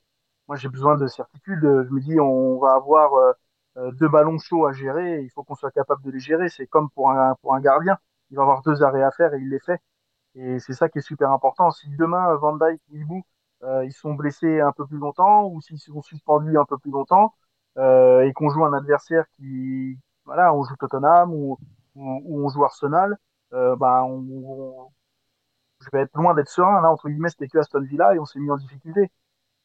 [0.48, 1.60] moi j'ai besoin de certitude.
[1.62, 3.34] Je me dis on va avoir euh,
[3.78, 6.50] euh, deux ballons chauds à gérer, il faut qu'on soit capable de les gérer.
[6.50, 7.98] C'est comme pour un pour un gardien,
[8.32, 9.82] il va avoir deux arrêts à faire et il les fait.
[10.36, 11.72] Et c'est ça qui est super important.
[11.72, 13.24] Si demain Van Dijk ou Ibu
[13.64, 16.92] euh, ils sont blessés un peu plus longtemps ou s'ils sont suspendus un peu plus
[16.92, 17.34] longtemps
[17.78, 21.58] euh, et qu'on joue un adversaire qui voilà, on joue Tottenham ou,
[21.96, 23.18] ou, on joue Arsenal,
[23.54, 24.90] euh, bah on, on,
[25.82, 26.82] je vais être loin d'être serein.
[26.82, 29.12] Là entre guillemets c'était que Aston Villa et on s'est mis en difficulté.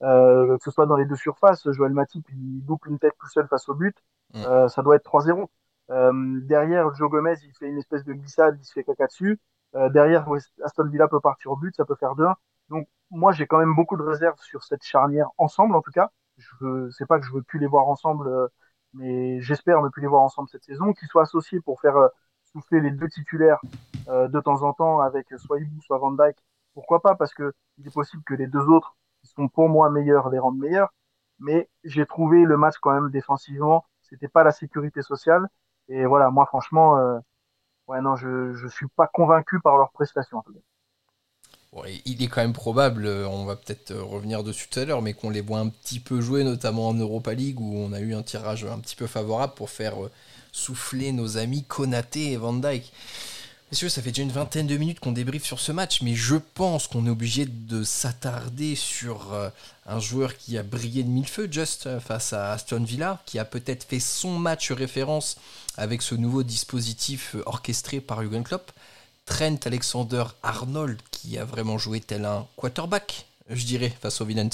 [0.02, 3.28] Euh, que ce soit dans les deux surfaces, Joël Matip il loupe une tête tout
[3.28, 3.96] seul face au but,
[4.34, 4.44] mm.
[4.44, 5.48] euh, ça doit être 3-0.
[5.90, 9.40] Euh, derrière, Joe Gomez, il fait une espèce de glissade, il se fait caca dessus.
[9.74, 10.26] Euh, derrière,
[10.64, 12.34] Aston Villa peut partir au but, ça peut faire 2-1.
[12.68, 16.10] Donc moi, j'ai quand même beaucoup de réserves sur cette charnière ensemble, en tout cas.
[16.36, 18.46] Je veux, c'est pas que je veux plus les voir ensemble, euh,
[18.94, 21.96] mais j'espère ne plus les voir ensemble cette saison, qu'ils soient associés pour faire
[22.44, 23.60] souffler les deux titulaires
[24.06, 26.38] de temps en temps avec soit Ibu, soit Van Dyke
[26.78, 28.94] pourquoi pas Parce que il est possible que les deux autres,
[29.28, 30.92] sont pour moi meilleurs, les rendent meilleurs.
[31.38, 35.46] Mais j'ai trouvé le match quand même défensivement, c'était pas la sécurité sociale.
[35.88, 37.18] Et voilà, moi franchement, euh,
[37.88, 40.42] ouais non, je je suis pas convaincu par leur prestation.
[42.04, 45.02] il est quand même probable, euh, on va peut-être euh, revenir dessus tout à l'heure,
[45.02, 48.00] mais qu'on les voit un petit peu jouer, notamment en Europa League où on a
[48.00, 49.94] eu un tirage un petit peu favorable pour faire
[50.52, 52.92] souffler nos amis Konaté et Van Dyke.
[53.70, 56.36] Messieurs, ça fait déjà une vingtaine de minutes qu'on débriefe sur ce match, mais je
[56.36, 59.50] pense qu'on est obligé de s'attarder sur euh,
[59.84, 63.38] un joueur qui a brillé de mille feux, juste euh, face à Aston Villa, qui
[63.38, 65.36] a peut-être fait son match référence
[65.76, 68.72] avec ce nouveau dispositif euh, orchestré par Jürgen Klopp.
[69.26, 74.48] Trent Alexander Arnold, qui a vraiment joué tel un quarterback, je dirais, face aux Villains.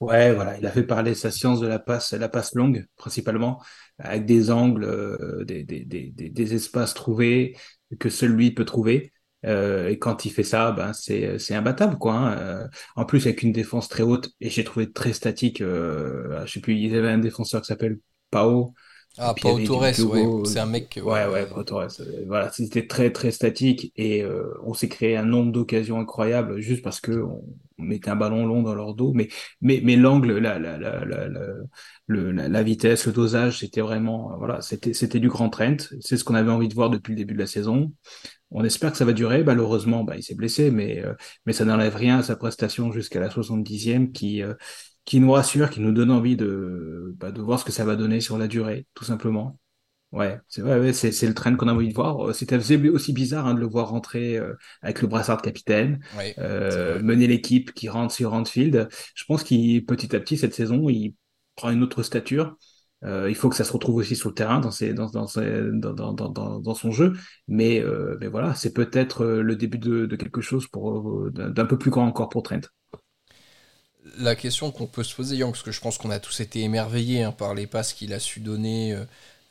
[0.00, 3.62] Ouais, voilà, il a fait parler sa science de la passe, la passe longue, principalement,
[3.98, 7.56] avec des angles, des, espaces trouvés,
[7.98, 9.12] que seul lui peut trouver.
[9.44, 12.14] Euh, et quand il fait ça, ben c'est c'est imbattable quoi.
[12.14, 12.38] Hein.
[12.38, 15.60] Euh, en plus avec une défense très haute et j'ai trouvé très statique.
[15.60, 17.98] Euh, je sais plus, il y avait un défenseur qui s'appelle
[18.30, 18.74] Pao.
[19.18, 19.94] Ah, Pao Torres, ouais,
[20.44, 21.00] c'est un mec.
[21.02, 21.88] Ouais, ouais, Pao Torres.
[22.26, 24.24] Voilà, c'était très très statique et
[24.64, 27.44] on s'est créé un nombre d'occasions incroyables juste parce que on,
[27.78, 29.12] mettait un ballon long dans leur dos.
[29.14, 29.28] Mais
[29.60, 31.28] mais mais l'angle, la la la la,
[32.06, 35.76] le, la, vitesse, le dosage, c'était vraiment voilà, c'était c'était du grand Trent.
[36.00, 37.92] C'est ce qu'on avait envie de voir depuis le début de la saison.
[38.50, 39.42] On espère que ça va durer.
[39.42, 41.14] Malheureusement, bah, il s'est blessé, mais, euh,
[41.46, 44.54] mais ça n'enlève rien à sa prestation jusqu'à la 70e qui, euh,
[45.04, 47.96] qui nous rassure, qui nous donne envie de, bah, de voir ce que ça va
[47.96, 49.58] donner sur la durée, tout simplement.
[50.12, 52.32] Ouais, c'est vrai, ouais, c'est, c'est le train qu'on a envie de voir.
[52.34, 52.56] C'était
[52.88, 56.00] aussi bizarre hein, de le voir rentrer euh, avec le brassard de capitaine,
[57.02, 58.88] mener l'équipe qui rentre sur Anfield.
[59.14, 61.14] Je pense qu'il petit à petit cette saison, il
[61.56, 62.56] prend une autre stature.
[63.04, 64.70] Euh, il faut que ça se retrouve aussi sur le terrain dans,
[66.74, 67.12] son jeu.
[67.48, 71.78] Mais, euh, mais voilà, c'est peut-être euh, le début de, quelque chose pour d'un peu
[71.78, 72.60] plus grand encore pour Trent.
[74.18, 76.60] La question qu'on peut se poser, Young, parce que je pense qu'on a tous été
[76.60, 78.96] émerveillés hein, par les passes qu'il a su donner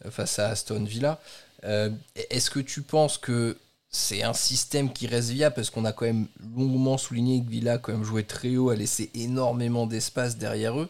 [0.10, 1.20] face à Aston Villa.
[1.64, 3.58] Est-ce que tu penses que
[3.96, 7.78] c'est un système qui reste viable parce qu'on a quand même longuement souligné que Villa
[7.78, 10.90] quand même joué très haut, a laissé énormément d'espace derrière eux.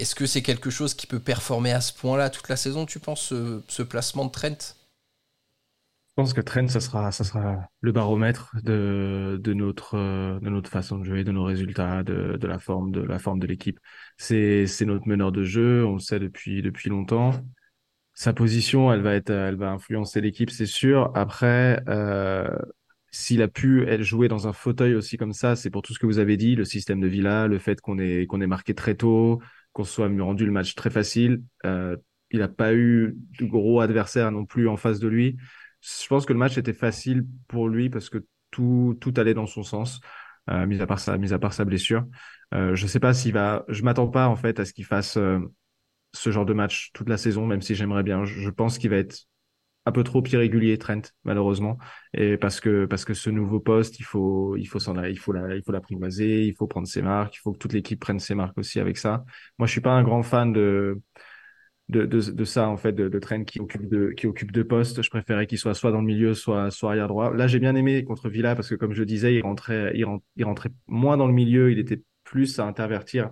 [0.00, 2.98] Est-ce que c'est quelque chose qui peut performer à ce point-là toute la saison, tu
[2.98, 3.32] penses,
[3.68, 4.74] ce, placement de Trent?
[6.08, 9.96] Je pense que Trent, ça sera, ça sera le baromètre de, de, notre,
[10.68, 13.78] façon de jouer, de nos résultats, de, la forme de l'équipe.
[14.18, 17.30] C'est, notre meneur de jeu, on le sait depuis longtemps
[18.16, 21.12] sa position, elle va être, elle va influencer l'équipe, c'est sûr.
[21.14, 22.48] Après, euh,
[23.10, 25.98] s'il a pu elle, jouer dans un fauteuil aussi comme ça, c'est pour tout ce
[25.98, 28.74] que vous avez dit, le système de Villa, le fait qu'on ait qu'on ait marqué
[28.74, 31.42] très tôt, qu'on soit rendu le match très facile.
[31.66, 31.94] Euh,
[32.30, 35.36] il n'a pas eu de gros adversaires non plus en face de lui.
[35.82, 39.46] Je pense que le match était facile pour lui parce que tout tout allait dans
[39.46, 40.00] son sens,
[40.48, 42.06] euh, mis à part sa mis à part sa blessure.
[42.54, 43.64] Euh, je sais pas s'il va.
[43.68, 45.38] Je m'attends pas en fait à ce qu'il fasse euh,
[46.16, 48.24] ce genre de match toute la saison, même si j'aimerais bien.
[48.24, 49.26] Je pense qu'il va être
[49.86, 51.78] un peu trop irrégulier Trent malheureusement.
[52.12, 55.32] Et parce que parce que ce nouveau poste il faut il faut s'en il faut
[55.32, 58.18] la il faut l'apprivoiser il faut prendre ses marques il faut que toute l'équipe prenne
[58.18, 59.24] ses marques aussi avec ça.
[59.58, 61.00] Moi je suis pas un grand fan de
[61.88, 65.02] de, ça en fait de, Trent qui occupe de qui occupe deux postes.
[65.02, 67.32] Je préférais qu'il soit soit dans le milieu soit soit arrière droit.
[67.32, 70.04] Là j'ai bien aimé contre Villa parce que comme je disais il rentrait il,
[70.36, 71.70] il rentrait moins dans le milieu.
[71.70, 73.30] Il était plus à intervertir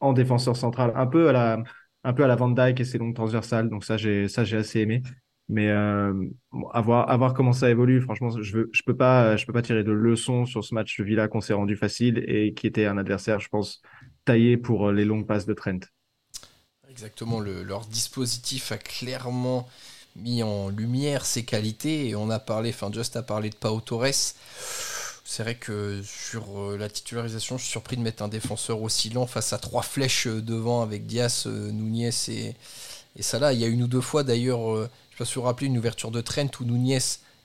[0.00, 1.62] en défenseur central un peu à la
[2.04, 3.68] un peu à la Van Dyke et ses longues transversales.
[3.68, 5.02] Donc ça, j'ai ça j'ai assez aimé.
[5.48, 6.12] Mais euh,
[6.52, 8.00] voir, à voir comment ça évolue.
[8.00, 10.98] Franchement, je veux, je peux pas, je peux pas tirer de leçons sur ce match
[10.98, 13.82] de Villa qu'on s'est rendu facile et qui était un adversaire, je pense,
[14.24, 15.80] taillé pour les longues passes de Trent.
[16.88, 17.40] Exactement.
[17.40, 19.68] Le, leur dispositif a clairement
[20.16, 23.80] mis en lumière ses qualités et on a parlé, enfin, Just a parlé de Pau
[23.80, 24.34] Torres
[25.26, 29.08] c'est vrai que sur euh, la titularisation, je suis surpris de mettre un défenseur aussi
[29.08, 32.54] lent face à trois flèches euh, devant avec Diaz, euh, Nunez et,
[33.16, 33.54] et Salah.
[33.54, 35.46] Il y a une ou deux fois d'ailleurs, je ne sais pas si vous vous
[35.46, 36.98] rappelez, une ouverture de Trent où Nunez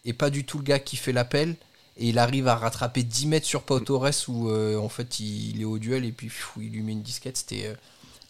[0.05, 1.55] est pas du tout le gars qui fait l'appel
[1.95, 5.65] et il arrive à rattraper 10 mètres sur Pau Torres où en fait il, est
[5.65, 7.37] au duel et puis il lui met une disquette.
[7.37, 7.75] C'était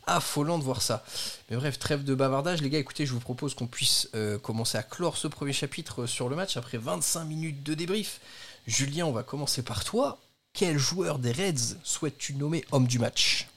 [0.05, 1.03] affolant de voir ça.
[1.49, 2.61] Mais bref, trêve de bavardage.
[2.61, 4.09] Les gars, écoutez, je vous propose qu'on puisse
[4.43, 8.19] commencer à clore ce premier chapitre sur le match après 25 minutes de débrief.
[8.67, 10.17] Julien, on va commencer par toi.
[10.53, 13.47] Quel joueur des Reds souhaites-tu nommer homme du match?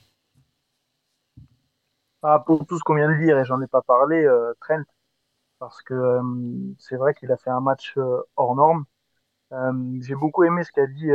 [2.22, 4.82] Ah, Pour tout ce qu'on vient de dire, et j'en ai pas parlé, euh, Trent,
[5.60, 6.22] parce que euh,
[6.78, 8.84] c'est vrai qu'il a fait un match euh, hors norme.
[10.00, 11.08] J'ai beaucoup aimé ce qu'a dit,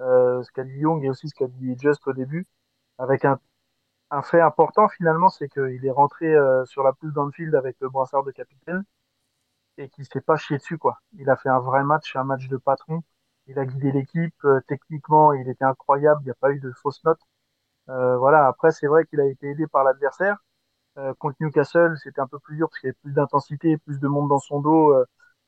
[0.00, 2.46] ce dit Young et aussi ce qu'a dit Just au début,
[2.98, 3.40] avec un,
[4.10, 6.34] un fait important finalement, c'est qu'il est rentré
[6.66, 8.84] sur la pelouse d'Anfield avec le brassard de capitaine
[9.78, 11.00] et qui s'est pas chié dessus quoi.
[11.18, 13.02] Il a fait un vrai match, un match de patron
[13.46, 14.46] il a guidé l'équipe.
[14.68, 16.20] techniquement, il était incroyable.
[16.22, 17.20] Il n'y a pas eu de fausses notes.
[17.86, 18.46] voilà.
[18.46, 20.38] Après, c'est vrai qu'il a été aidé par l'adversaire.
[21.18, 24.08] contre Newcastle, c'était un peu plus dur parce qu'il y avait plus d'intensité, plus de
[24.08, 24.94] monde dans son dos.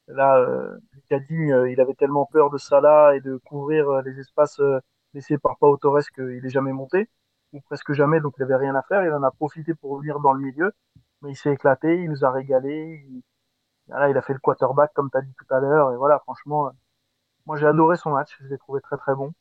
[0.08, 0.78] là, euh,
[1.10, 4.60] il avait tellement peur de Salah et de couvrir les espaces
[5.14, 7.08] laissés par Pau Torres qu'il est jamais monté
[7.52, 9.04] ou presque jamais, donc il avait rien à faire.
[9.04, 10.72] Il en a profité pour venir dans le milieu,
[11.22, 13.04] mais il s'est éclaté, il nous a régalé.
[13.88, 16.18] Voilà, il a fait le quarterback comme tu as dit tout à l'heure, et voilà,
[16.20, 16.72] franchement,
[17.46, 19.32] moi j'ai adoré son match, je l'ai trouvé très très bon.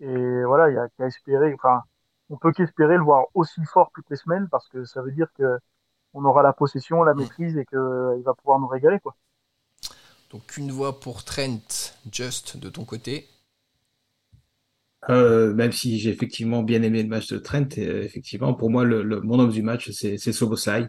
[0.00, 1.82] Et voilà, il y a qu'à espérer, enfin,
[2.28, 5.28] on peut qu'espérer le voir aussi fort toutes les semaines parce que ça veut dire
[5.34, 5.58] que
[6.14, 7.78] on aura la possession, la maîtrise et qu'il
[8.24, 9.14] va pouvoir nous régaler, quoi.
[10.30, 13.28] Donc une voix pour Trent, Just de ton côté.
[15.10, 18.84] Euh, même si j'ai effectivement bien aimé le match de Trent, euh, effectivement, pour moi,
[18.84, 20.86] le, mon homme du match, c'est Soboslai.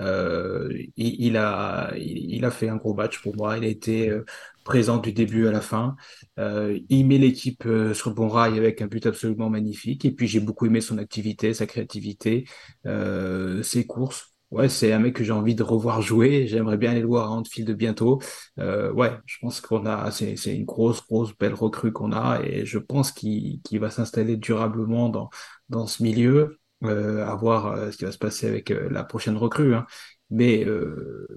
[0.00, 3.56] Euh, il, il, a, il, a fait un gros match pour moi.
[3.56, 4.24] Il a été euh,
[4.64, 5.96] présent du début à la fin.
[6.38, 7.62] Euh, il met l'équipe
[7.94, 10.04] sur le bon rail avec un but absolument magnifique.
[10.04, 12.44] Et puis j'ai beaucoup aimé son activité, sa créativité,
[12.84, 14.33] ses courses.
[14.54, 16.46] Ouais, c'est un mec que j'ai envie de revoir jouer.
[16.46, 18.20] J'aimerais bien aller le voir à Anfield bientôt.
[18.60, 22.40] Euh, ouais, je pense qu'on a, c'est, c'est une grosse, grosse, belle recrue qu'on a
[22.40, 25.28] et je pense qu'il, qu'il va s'installer durablement dans,
[25.70, 26.60] dans ce milieu.
[26.84, 29.74] Euh, à voir euh, ce qui va se passer avec la prochaine recrue.
[29.74, 29.86] Hein.
[30.30, 30.64] Mais,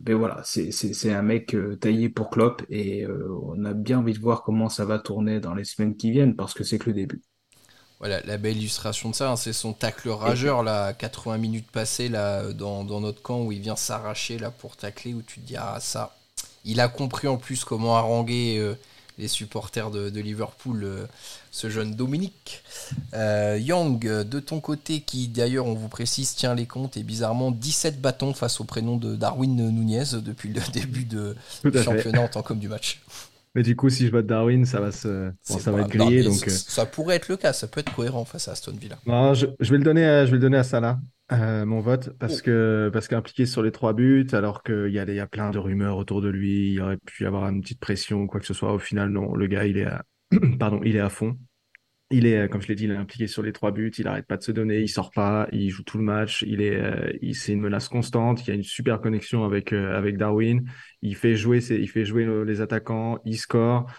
[0.05, 4.13] mais voilà, c'est, c'est, c'est un mec taillé pour Klopp et on a bien envie
[4.13, 6.89] de voir comment ça va tourner dans les semaines qui viennent parce que c'est que
[6.89, 7.21] le début.
[7.99, 12.09] Voilà, la belle illustration de ça, hein, c'est son tacle rageur, là, 80 minutes passées
[12.09, 15.55] là, dans, notre camp où il vient s'arracher là pour tacler, où tu te dis,
[15.57, 16.15] ah ça,
[16.63, 18.77] il a compris en plus comment haranguer euh,
[19.17, 21.05] les supporters de, Liverpool, euh,
[21.49, 22.63] ce jeune Dominique.
[23.15, 27.49] Euh, Young, de ton côté, qui d'ailleurs, on vous précise, tient les comptes et bizarrement
[27.49, 32.27] 17 bâtons face au prénom de Darwin Nunez depuis le début de, du championnat en
[32.27, 33.01] tant qu'homme du match.
[33.57, 35.31] Mais du coup, si je vote Darwin, ça va, se...
[35.41, 36.21] ça va être grillé.
[36.21, 36.51] donc, euh.
[36.51, 38.99] ça, pourrait être le cas, ça peut être cohérent face à Aston Villa.
[39.07, 40.99] Non, je, vais, le donner à, je vais le donner à Salah,
[41.31, 42.45] euh, mon vote, parce oh.
[42.45, 45.57] que parce qu'impliqué sur les trois buts, alors qu'il y, a, y a plein de
[45.57, 48.45] rumeurs autour de lui, il aurait pu y avoir une petite pression ou quoi que
[48.45, 48.71] ce soit.
[48.71, 50.03] Au final, non, le gars, il est à,
[50.59, 51.35] Pardon, il est à fond.
[52.09, 53.91] Il est, euh, comme je l'ai dit, il est impliqué sur les trois buts.
[53.97, 54.79] Il arrête pas de se donner.
[54.79, 55.47] Il sort pas.
[55.51, 56.43] Il joue tout le match.
[56.47, 58.45] Il est, euh, c'est une menace constante.
[58.45, 60.63] Il y a une super connexion avec euh, avec Darwin.
[61.01, 63.19] Il fait jouer, il fait jouer les attaquants.
[63.25, 63.91] Il score.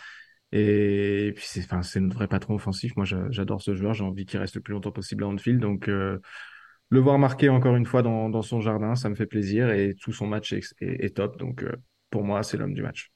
[0.53, 2.97] Et, puis c'est, enfin, c'est notre vrai patron offensif.
[2.97, 3.93] Moi, j'adore ce joueur.
[3.93, 5.61] J'ai envie qu'il reste le plus longtemps possible à Anfield.
[5.61, 9.71] Donc, le voir marquer encore une fois dans, dans son jardin, ça me fait plaisir.
[9.71, 11.39] Et tout son match est, est, top.
[11.39, 11.63] Donc,
[12.09, 13.13] pour moi, c'est l'homme du match.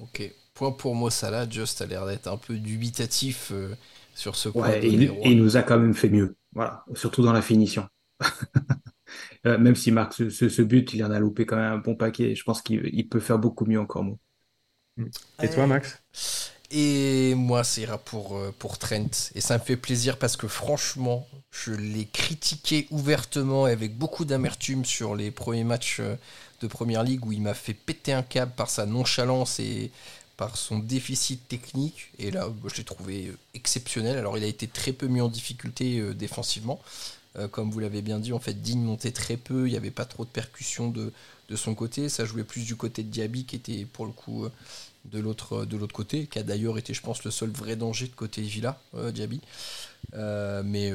[0.00, 0.22] Ok.
[0.54, 1.46] Point pour moi, Salah.
[1.46, 3.52] Just a l'air d'être un peu dubitatif
[4.16, 4.72] sur ce point.
[4.72, 7.86] et, il, nous a quand même fait mieux, voilà, surtout dans la finition.
[9.46, 12.34] Euh, même si Marc, ce, but, il en a loupé quand même un bon paquet.
[12.34, 14.02] Je pense qu'il peut faire beaucoup mieux encore.
[14.02, 14.16] Moi.
[15.40, 16.02] Et toi, Max?
[16.70, 19.30] Et moi, ça ira pour, euh, pour Trent.
[19.34, 24.24] Et ça me fait plaisir parce que franchement, je l'ai critiqué ouvertement et avec beaucoup
[24.24, 26.16] d'amertume sur les premiers matchs euh,
[26.60, 29.92] de Première Ligue où il m'a fait péter un câble par sa nonchalance et
[30.36, 32.10] par son déficit technique.
[32.18, 34.18] Et là, je l'ai trouvé euh, exceptionnel.
[34.18, 36.80] Alors, il a été très peu mis en difficulté euh, défensivement.
[37.38, 39.66] Euh, comme vous l'avez bien dit, en fait, Digne montait très peu.
[39.66, 41.12] Il n'y avait pas trop de percussions de,
[41.54, 42.08] son côté.
[42.08, 44.46] Ça jouait plus du côté de Diaby, qui était pour le coup
[45.04, 48.08] de l'autre de l'autre côté, qui a d'ailleurs été, je pense, le seul vrai danger
[48.08, 48.80] de côté Villa,
[49.12, 49.40] Diaby.
[50.12, 50.92] mais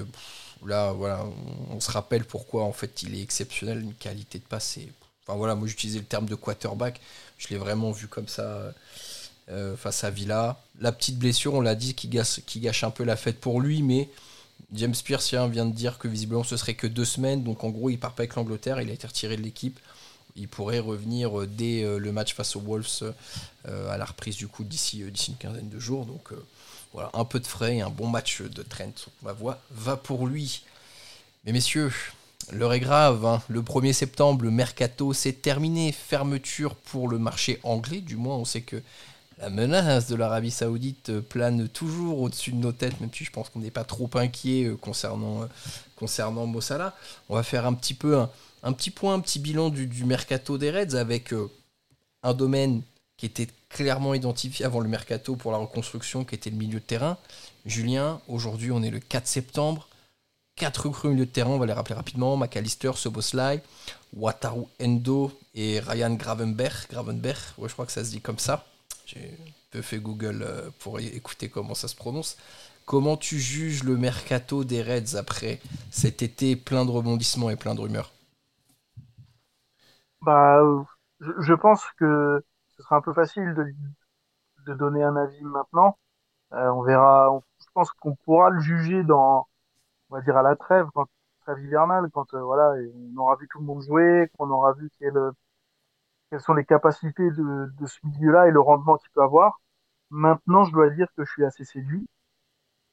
[0.66, 1.26] là, voilà,
[1.70, 4.78] on, se rappelle pourquoi en fait il est exceptionnel, une qualité de passe.
[5.26, 7.00] enfin voilà, moi j'utilisais le terme de quarterback.
[7.38, 8.74] Je l'ai vraiment vu comme ça
[9.52, 10.60] euh, face à Villa.
[10.80, 14.10] La petite blessure, on l'a dit, qui gâche, un peu la fête pour lui, mais
[14.74, 17.90] James Pierce vient de dire que visiblement ce serait que deux semaines, donc en gros
[17.90, 19.80] il part pas avec l'Angleterre, il a été retiré de l'équipe.
[20.38, 23.14] Il pourrait revenir euh, dès euh, le match face aux Wolves
[23.66, 26.06] à la reprise du coup d'ici une quinzaine de jours.
[26.06, 26.30] Donc
[26.94, 29.10] voilà, un peu de frais et un bon match de Trent.
[29.22, 30.64] Ma voix va pour lui.
[31.46, 31.92] Mais messieurs,
[32.52, 33.26] l'heure est grave.
[33.26, 33.42] Hein.
[33.48, 35.92] Le 1er septembre, le mercato s'est terminé.
[35.92, 38.02] Fermeture pour le marché anglais.
[38.02, 38.82] Du moins, on sait que
[39.42, 43.50] la menace de l'Arabie Saoudite plane toujours au-dessus de nos têtes, même si je pense
[43.50, 45.46] qu'on n'est pas trop inquiet euh, concernant, euh,
[45.96, 46.96] concernant Mossala.
[47.28, 48.20] On va faire un petit peu
[48.62, 51.50] un, petit point, un petit bilan du, mercato des Reds avec euh,
[52.22, 52.84] un domaine
[53.18, 56.86] qui était clairement identifié avant le mercato pour la reconstruction, qui était le milieu de
[56.86, 57.18] terrain.
[57.66, 59.88] Julien, aujourd'hui on est le 4 septembre.
[60.56, 62.38] Quatre recrues milieu de terrain, on va les rappeler rapidement.
[62.38, 63.64] McAllister, Soboslai,
[64.14, 66.88] Wataru Endo et Ryan Gravenberg.
[66.92, 68.68] Gravenberg, ouais, je crois que ça se dit comme ça.
[69.14, 69.38] J'ai
[69.72, 72.38] peu fait Google euh, pour écouter comment ça se prononce.
[72.86, 75.60] Comment tu juges le mercato des Reds après
[75.92, 78.12] cet été plein de rebondissements et plein de rumeurs?
[80.22, 80.62] Bah,
[81.20, 82.42] je pense que
[82.78, 83.54] ce sera un peu facile
[84.66, 85.98] de, donner un avis maintenant.
[86.52, 87.42] on verra.
[87.60, 89.48] je pense qu'on pourra le juger dans,
[90.10, 91.08] on va dire à la trêve, quand
[91.42, 92.76] trêve hivernale, quand voilà,
[93.14, 94.90] on aura vu tout le monde jouer, qu'on aura vu
[96.32, 99.62] quelles sont les capacités de, de ce milieu-là et le rendement qu'il peut avoir.
[100.12, 102.08] Maintenant, je dois dire que je suis assez séduit.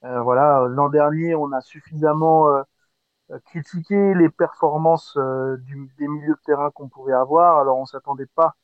[0.02, 2.62] voilà, l'an dernier, on a suffisamment
[3.30, 7.58] euh, critiquer les performances euh, du, des milieux de terrain qu'on pouvait avoir.
[7.58, 8.56] Alors on s'attendait pas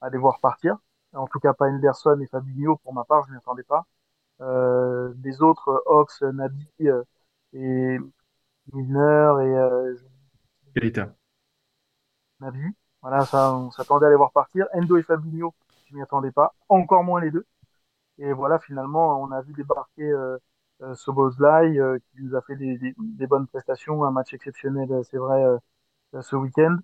[0.00, 0.78] à les voir partir.
[1.14, 3.86] En tout cas pas Henderson et Fabinho pour ma part, je n'y attendais pas.
[4.40, 7.02] Euh, des autres, Ox, Nabi euh,
[7.52, 7.98] et
[8.72, 9.96] Milner et euh,
[12.40, 12.74] Nabi.
[13.04, 14.66] Voilà, ça, on s'attendait à les voir partir.
[14.72, 15.54] Endo et Fabinho,
[15.86, 16.54] je m'y attendais pas.
[16.70, 17.46] Encore moins les deux.
[18.18, 20.38] Et voilà, finalement, on a vu débarquer euh,
[20.82, 24.90] euh, Soboslai euh, qui nous a fait des, des, des, bonnes prestations, un match exceptionnel,
[24.90, 25.44] euh, c'est vrai,
[26.22, 26.78] ce week-end.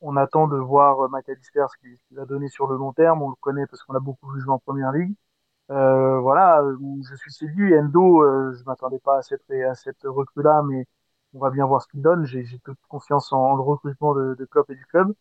[0.00, 3.22] on attend de voir McAllister ce qu'il a donné sur le long terme.
[3.22, 5.14] On le connaît parce qu'on a beaucoup vu jouer en première ligue.
[5.70, 6.62] Euh, voilà,
[7.08, 7.76] je suis séduit.
[7.78, 10.86] Endo, euh, je m'attendais pas à cette, à cette recrue-là, mais
[11.34, 12.24] on va bien voir ce qu'il donne.
[12.24, 15.14] J'ai toute confiance en, en, le recrutement de, de Klopp et du club.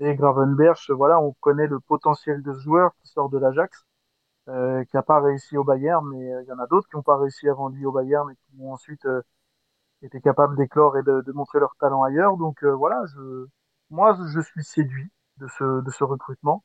[0.00, 3.84] Et Gravenberch, voilà, on connaît le potentiel de ce joueur qui sort de l'Ajax
[4.48, 6.96] euh, qui n'a pas réussi au Bayern, mais euh, il y en a d'autres qui
[6.96, 9.22] n'ont pas réussi avant lui au Bayern et qui ont ensuite euh,
[10.02, 12.36] été capables d'éclore et de, de, montrer leur talent ailleurs.
[12.36, 13.46] Donc euh, voilà, je,
[13.90, 16.64] moi je suis séduit de ce, de ce recrutement.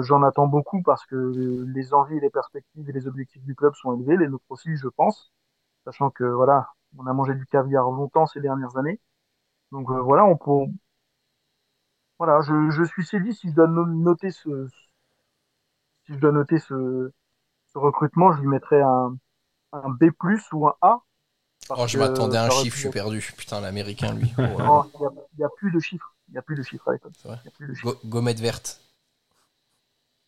[0.00, 3.94] J'en attends beaucoup parce que les envies, les perspectives et les objectifs du club sont
[3.96, 5.32] élevés, les nôtres aussi, je pense,
[5.84, 9.00] sachant que voilà, on a mangé du caviar longtemps ces dernières années.
[9.72, 10.72] Donc voilà, on peut,
[12.18, 14.68] voilà, je, je suis séduit si je dois noter ce,
[16.06, 17.12] si je dois noter ce,
[17.72, 19.16] ce recrutement, je lui mettrais un,
[19.72, 20.10] un B+,
[20.52, 20.98] ou un A.
[21.70, 23.20] Oh, je m'attendais à un chiffre, je suis perdu.
[23.36, 24.32] Putain, l'américain, lui.
[24.38, 26.14] Oh, il n'y a, a, plus de chiffres.
[26.28, 27.12] Il n'y a plus de chiffres à l'école.
[28.06, 28.80] gommette verte.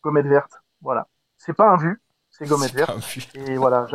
[0.03, 1.07] Gommette verte, voilà.
[1.37, 2.91] C'est pas un vu, c'est gommette verte.
[3.35, 3.87] Et voilà,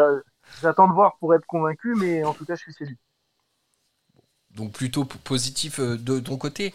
[0.63, 2.99] j'attends de voir pour être convaincu, mais en tout cas, je suis séduit
[4.57, 6.75] donc plutôt positif euh, de ton côté.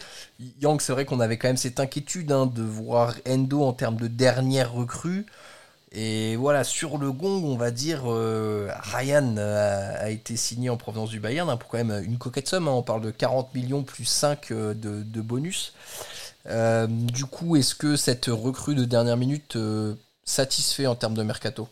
[0.62, 3.98] Yang, c'est vrai qu'on avait quand même cette inquiétude hein, de voir Endo en termes
[3.98, 5.26] de dernière recrue.
[5.94, 11.10] Et voilà, sur le gong, on va dire, euh, Ryan a, été signé en provenance
[11.10, 12.70] du Bayern hein, pour quand même une coquette somme.
[12.70, 12.72] Hein.
[12.72, 15.74] on parle de 40 millions plus 5 euh, de, bonus.
[16.88, 19.58] du coup, est-ce que cette recrue de dernière minute
[20.24, 21.68] satisfait en termes de mercato?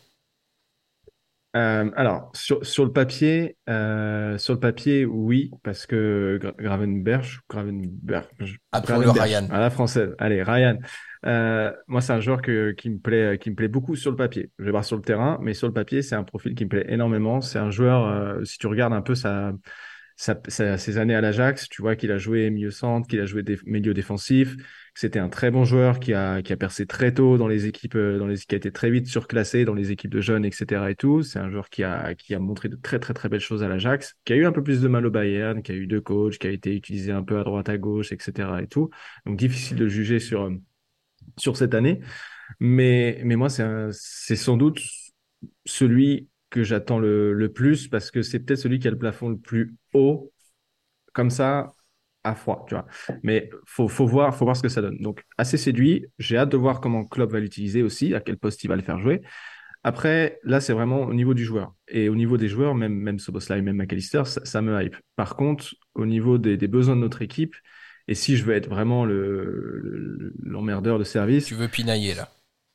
[1.56, 8.28] Euh, alors, sur, sur le papier, euh, sur le papier, oui, parce que Gravenberch, Gravenberch,
[8.72, 9.48] Après le Ryan.
[9.50, 10.16] À la française.
[10.20, 10.78] Allez, Ryan.
[11.26, 14.18] Euh, moi, c'est un joueur que, qui me plaît, qui me plaît beaucoup sur le
[14.18, 14.52] papier.
[14.60, 16.70] Je vais voir sur le terrain, mais sur le papier, c'est un profil qui me
[16.70, 17.42] plaît énormément.
[17.42, 19.52] C'est un joueur, euh, si tu regardes un peu sa,
[20.20, 23.26] sa, sa, ses années à l'Ajax, tu vois qu'il a joué milieu centre, qu'il a
[23.26, 24.58] joué des, milieu défensif,
[24.94, 27.96] c'était un très bon joueur qui a, qui a percé très tôt dans les équipes,
[27.96, 30.92] euh, dans les, qui a été très vite surclassé dans les équipes de jeunes, etc.
[30.92, 31.24] et tout.
[31.24, 33.70] C'est un joueur qui a, qui a montré de très, très, très belles choses à
[33.70, 36.02] l'Ajax, qui a eu un peu plus de mal au Bayern, qui a eu deux
[36.02, 38.50] coachs, qui a été utilisé un peu à droite, à gauche, etc.
[38.62, 38.90] et tout.
[39.26, 40.52] Donc, difficile de juger sur,
[41.38, 42.02] sur cette année.
[42.60, 44.82] Mais, mais moi, c'est sans doute
[45.66, 49.30] celui que j'attends le, le plus parce que c'est peut-être celui qui a le plafond
[49.30, 50.32] le plus haut.
[51.14, 51.72] Comme ça,
[52.24, 52.86] à froid, tu vois.
[53.24, 54.98] Mais faut, faut voir, faut voir ce que ça donne.
[55.00, 56.06] Donc, assez séduit.
[56.18, 58.82] J'ai hâte de voir comment Klopp va l'utiliser aussi, à quel poste il va le
[58.82, 59.22] faire jouer.
[59.84, 61.74] Après, là, c'est vraiment au niveau du joueur.
[61.88, 64.98] Et au niveau des joueurs, même, même Soboslai, même McAllister, ça, me hype.
[65.16, 67.56] Par contre, au niveau des, besoins de notre équipe,
[68.08, 71.46] et si je veux être vraiment l'emmerdeur le, de service.
[71.46, 72.30] Tu veux pinailler, là.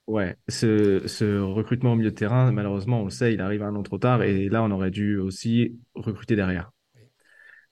[0.06, 3.74] Ouais, ce, ce recrutement au milieu de terrain, malheureusement, on le sait, il arrive un
[3.74, 4.22] an trop tard.
[4.22, 6.72] Et là, on aurait dû aussi recruter derrière.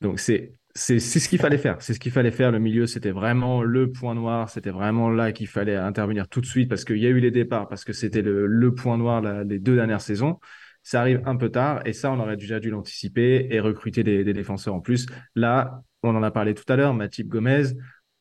[0.00, 1.82] Donc, c'est c'est ce qu'il fallait faire.
[1.82, 2.50] C'est ce qu'il fallait faire.
[2.50, 4.48] Le milieu, c'était vraiment le point noir.
[4.48, 7.30] C'était vraiment là qu'il fallait intervenir tout de suite parce qu'il y a eu les
[7.30, 10.38] départs, parce que c'était le, le, point noir là, les deux dernières saisons.
[10.82, 14.24] Ça arrive un peu tard et ça, on aurait déjà dû l'anticiper et recruter des,
[14.24, 15.06] des, défenseurs en plus.
[15.36, 17.64] Là, on en a parlé tout à l'heure, Matip Gomez.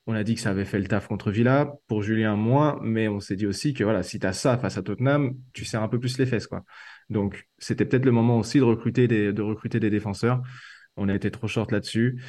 [0.08, 1.74] On a dit que ça avait fait le taf contre Villa.
[1.88, 2.80] Pour Julien, moins.
[2.82, 5.84] Mais on s'est dit aussi que voilà, si tu ça face à Tottenham, tu serres
[5.84, 6.48] un peu plus les fesses.
[6.48, 6.64] quoi.
[7.10, 10.42] Donc, c'était peut-être le moment aussi de recruter de recruter des défenseurs.
[10.98, 12.22] On a été trop short là-dessus.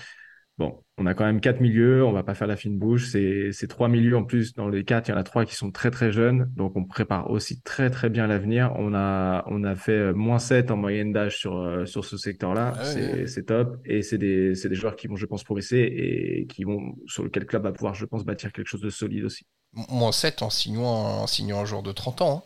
[0.58, 3.10] Bon, on a quand même quatre milieux, on va pas faire la fine bouche.
[3.10, 4.52] C'est trois milieux en plus.
[4.52, 6.84] Dans les quatre, il y en a trois qui sont très très jeunes, donc on
[6.84, 8.72] prépare aussi très très bien l'avenir.
[8.76, 12.18] On a on a fait euh, moins 7 en moyenne d'âge sur euh, sur ce
[12.18, 12.74] secteur-là.
[12.76, 16.46] Ah c'est top et c'est des c'est des joueurs qui vont, je pense, progresser et
[16.46, 19.24] qui vont sur lequel le club va pouvoir, je pense, bâtir quelque chose de solide
[19.24, 19.46] aussi.
[19.88, 22.44] Moins 7 en signant en signant un joueur de 30 ans.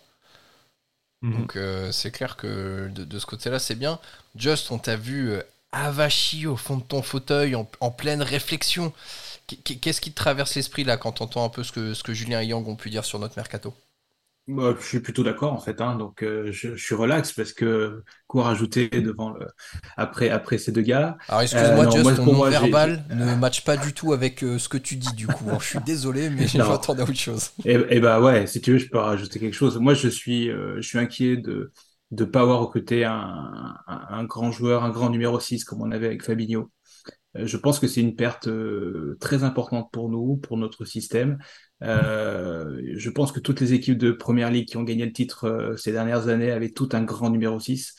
[1.23, 1.29] Hein.
[1.29, 1.33] Mhm.
[1.33, 3.99] Donc euh, c'est clair que de, de ce côté-là, c'est bien.
[4.37, 5.33] Just, on t'a vu
[5.73, 8.93] avachi au fond de ton fauteuil en, pleine réflexion.
[9.65, 12.15] Qu'est-ce qui te traverse l'esprit là quand tu entends un peu ce que, ce que
[12.15, 13.75] Julien et Yang ont pu dire sur notre mercato?
[14.49, 18.05] Je suis plutôt d'accord en fait, hein, donc euh, je, je suis relax parce que
[18.29, 19.49] quoi rajouter devant le
[19.97, 21.19] après après ces deux gars?
[21.29, 24.45] Alors Euh, excuse-moi, non, Just, moi ton moi non-verbal ne matche pas du tout avec
[24.45, 25.47] euh, ce que tu dis du coup.
[25.61, 27.51] Je suis désolé, mais m'attendais à autre chose.
[27.65, 29.79] et, et bah ouais si tu veux je peux rajouter quelque chose.
[29.79, 31.73] Moi je suis euh, je suis inquiet de
[32.11, 36.07] de pas avoir recruté un, un, grand joueur, un grand numéro 6 comme on avait
[36.07, 36.71] avec Fabinho.
[37.37, 41.39] Euh, Je pense que c'est une perte euh, très importante pour nous, pour notre système.
[41.83, 45.75] Euh, je pense que toutes les équipes de Première Ligue qui ont gagné le titre
[45.79, 47.95] ces dernières années avaient tout un grand numéro 6,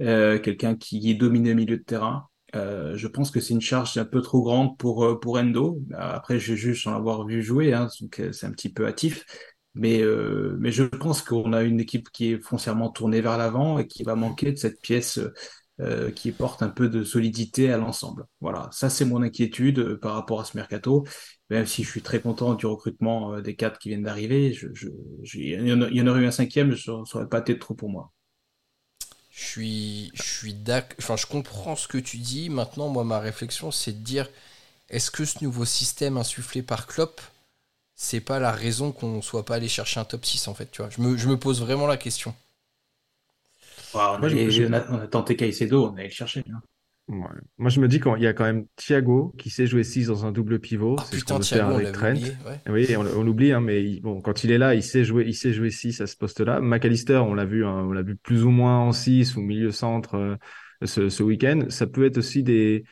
[0.00, 2.26] euh, quelqu'un qui dominait le milieu de terrain.
[2.54, 5.80] Je pense que c'est une charge un peu trop grande pour, pour Endo.
[5.94, 9.24] Après, je juge sans l'avoir vu jouer, hein, donc c'est un petit peu hâtif.
[9.74, 13.78] Mais, euh, mais je pense qu'on a une équipe qui est foncièrement tournée vers l'avant
[13.78, 15.20] et qui va manquer de cette pièce
[15.80, 18.26] euh, qui porte un peu de solidité à l'ensemble.
[18.40, 21.04] Voilà, ça c'est mon inquiétude euh, par rapport à ce mercato.
[21.50, 24.56] Même si je suis très content du recrutement des quatre qui viennent d'arriver,
[25.34, 28.12] il y en aurait eu un cinquième, je ne saurais pas été trop pour moi.
[29.30, 30.96] Je suis, je suis d'accord.
[31.00, 32.50] Enfin, je comprends ce que tu dis.
[32.50, 34.28] Maintenant, moi, ma réflexion, c'est de dire
[34.90, 37.20] est-ce que ce nouveau système insufflé par Klopp,
[38.02, 40.82] c'est pas la raison qu'on soit pas allé chercher un top 6 en fait, tu
[40.82, 40.90] vois.
[40.90, 42.34] Je me, je me pose vraiment la question.
[43.92, 46.44] Voilà, on, a, je, je- on, a, on a tenté Caicedo, on allait le chercher.
[46.52, 46.60] hein.
[47.08, 47.16] ouais.
[47.58, 50.26] Moi, je me dis qu'il y a quand même Thiago qui sait jouer 6 dans
[50.26, 50.96] un double pivot.
[50.98, 52.08] Ah C'est ce qu'on putain, faire Thiago, avec l'avait Trent.
[52.08, 52.36] oublié.
[52.46, 52.60] Ouais.
[52.68, 55.24] Oui, on, on l'oublie, hein, mais il- bon, quand il est là, il sait jouer,
[55.26, 56.60] il sait jouer 6 à ce poste-là.
[56.60, 59.72] McAllister, on l'a vu, hein, on l'a vu plus ou moins en 6 ou milieu
[59.72, 60.36] centre euh,
[60.84, 61.66] ce, ce week-end.
[61.68, 62.84] Ça peut être aussi des,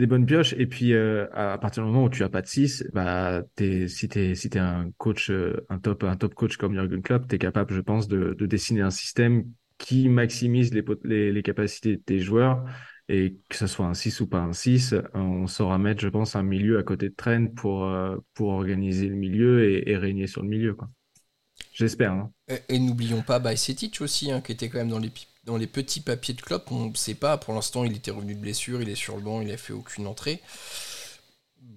[0.00, 0.54] des bonnes pioches.
[0.54, 3.86] Et puis, euh, à, partir du moment où tu as pas de 6, bah, t'es,
[3.88, 7.28] si t'es, si t'es un coach, euh, un top, un top coach comme Jürgen Klopp,
[7.28, 9.44] t'es capable, je pense, de, de dessiner un système
[9.78, 12.64] qui maximise les, les, les capacités de tes joueurs.
[13.08, 16.36] Et que ce soit un 6 ou pas un 6, on saura mettre, je pense,
[16.36, 20.42] un milieu à côté de Trent pour, euh, pour organiser le milieu et, régner sur
[20.42, 20.76] le milieu.
[21.72, 22.32] J'espère, hein.
[22.68, 25.66] Et, n'oublions pas Bajcetic aussi, hein, qui était quand même dans les, pi- dans les
[25.66, 26.70] petits papiers de Klopp.
[26.70, 29.22] On ne sait pas, pour l'instant, il était revenu de blessure, il est sur le
[29.22, 30.40] banc, il a fait aucune entrée.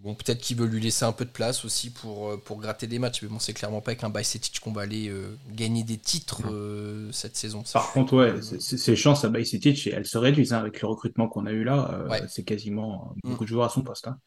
[0.03, 2.87] Bon, peut-être qu'il veut lui laisser un peu de place aussi pour, euh, pour gratter
[2.87, 5.83] des matchs, mais bon, c'est clairement pas avec un Bajcetic qu'on va aller euh, gagner
[5.83, 7.63] des titres euh, cette saison.
[7.65, 11.27] ça, Par contre, ouais, ses chances à Bajcetic, elles se réduisent hein, avec le recrutement
[11.29, 11.89] qu'on a eu là.
[11.93, 12.21] euh, Ouais.
[12.27, 13.29] C'est quasiment Mm.
[13.31, 14.07] beaucoup de joueurs à son poste.
[14.07, 14.17] hein.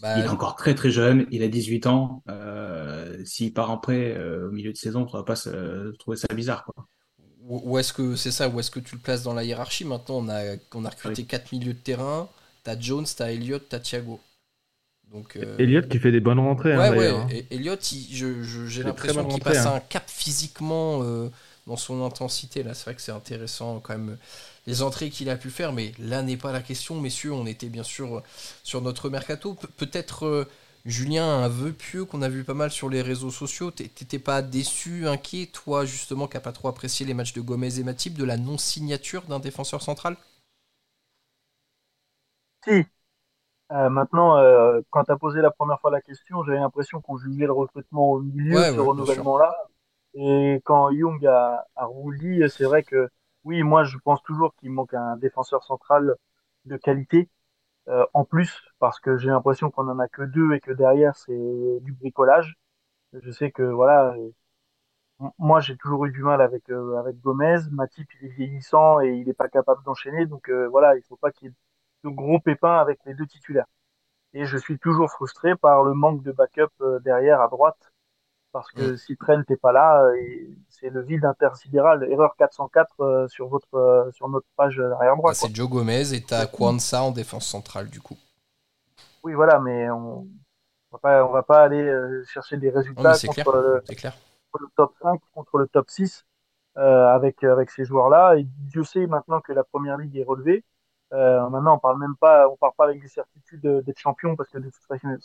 [0.00, 2.22] Bah, Il est encore très très jeune, il a 18 ans.
[3.24, 6.64] S'il part en prêt au milieu de saison, on va pas se, trouver ça bizarre.
[6.64, 6.86] Quoi.
[7.46, 9.84] Où où est-ce que c'est ça Où est-ce que tu le places dans la hiérarchie
[9.84, 11.26] Maintenant, on a, on a recruté Oui.
[11.28, 12.28] quatre milieux de terrain.
[12.62, 14.20] T'as Jones, t'as Elliott, t'as Thiago.
[15.12, 16.96] Donc, euh, Elliott qui fait des bonnes rentrées, hein, ouais, ouais.
[16.96, 17.20] d'ailleurs.
[17.20, 17.28] hein.
[17.30, 19.74] Et- Elliott, il- je- je- j'ai C'est l'impression qu'il rentrée, passe hein.
[19.76, 21.28] un cap physiquement euh,
[21.66, 22.62] dans son intensité.
[22.62, 24.16] Là, c'est vrai que c'est intéressant quand même
[24.66, 25.72] les entrées qu'il a pu faire.
[25.72, 27.32] Mais là n'est pas la question, messieurs.
[27.32, 28.22] On était bien sûr
[28.64, 29.54] sur notre mercato.
[29.54, 30.24] Pe- Peut-être.
[30.26, 30.48] euh,
[30.86, 33.70] Julien, un vœu pieux qu'on a vu pas mal sur les réseaux sociaux.
[33.70, 37.42] T'é- T'étais pas déçu, inquiet, toi justement qui n'as pas trop apprécié les matchs de
[37.42, 40.16] Gomez et Matip, de la non-signature d'un défenseur central?
[42.64, 42.84] Si.
[43.72, 47.18] Euh, maintenant, euh, quand tu as posé la première fois la question, j'avais l'impression qu'on
[47.18, 49.54] jugeait le recrutement au milieu, Ouais, ce ouais, renouvellement-là.
[50.14, 51.88] Et quand Young a, a
[52.50, 53.08] c'est vrai que
[53.44, 56.16] oui, moi je pense toujours qu'il manque un défenseur central
[56.66, 57.30] de qualité
[57.88, 61.16] euh, en plus, parce que j'ai l'impression qu'on en a que deux et que derrière
[61.16, 62.56] c'est du bricolage.
[63.14, 64.30] Je sais que voilà, euh,
[65.38, 67.58] moi j'ai toujours eu du mal avec euh, avec Gomez.
[67.70, 71.16] Matip il est vieillissant et il est pas capable d'enchaîner, donc euh, voilà, il faut
[71.16, 71.54] pas qu'il y ait
[72.04, 73.66] de gros pépins avec les deux titulaires.
[74.34, 76.72] Et je suis toujours frustré par le manque de backup
[77.04, 77.93] derrière à droite
[78.54, 78.76] parce Mm.
[78.78, 80.14] que si Trent n'est pas là, euh,
[80.70, 82.04] c'est le vide intersidéral.
[82.10, 85.34] Erreur 404 euh, sur votre euh, sur notre page arrière Bah, droit.
[85.34, 88.16] C'est Joe Gomez et t'as Kwanzaa en défense centrale du coup.
[89.24, 90.26] Oui, voilà, mais on
[90.92, 91.84] on va pas on va pas aller
[92.32, 94.14] chercher des Non, résultats clair, contre le, c'est clair.
[94.52, 96.24] contre le top 5, contre le top 6
[96.76, 98.36] euh, avec avec ces joueurs-là.
[98.36, 100.64] Et Dieu sait maintenant que la première ligue est relevée.
[101.12, 104.48] Euh, maintenant, on parle même pas, on part pas avec des certitudes d'être champion parce
[104.50, 104.84] que de toute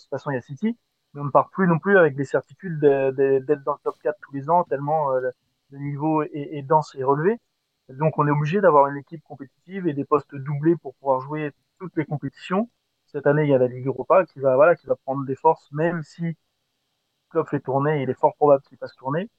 [0.10, 0.78] façon, il y a City.
[1.14, 3.80] Mais on ne part plus non plus avec des certitudes de- de- d'être dans le
[3.84, 5.32] top 4 tous les ans, tellement euh, le
[5.72, 7.38] le niveau est, dense et relevé.
[7.89, 11.51] Donc, on est obligé d'avoir une équipe compétitive et des postes doublés pour pouvoir jouer
[11.80, 12.70] toutes les compétitions.
[13.05, 15.36] Cette année, il y a la Ligue Europa qui va, voilà, qui va prendre des
[15.36, 16.36] forces, même si
[17.30, 19.30] Klopp fait tourner, il est fort probable qu'il fasse tourner.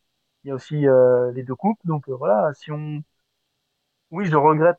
[0.45, 1.81] Il y a aussi euh, les deux coupes.
[1.85, 3.03] Donc, euh, voilà, si on,
[4.11, 4.79] oui, je regrette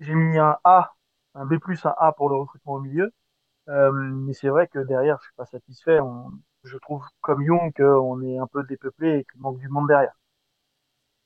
[0.00, 0.94] j'ai mis un A,
[1.34, 3.12] un B+, un A pour le recrutement au milieu.
[3.68, 5.98] Euh, mais c'est vrai que derrière, je suis pas satisfait.
[6.64, 10.14] Je trouve, comme Young, qu'on est un peu dépeuplé et qu'il manque du monde derrière.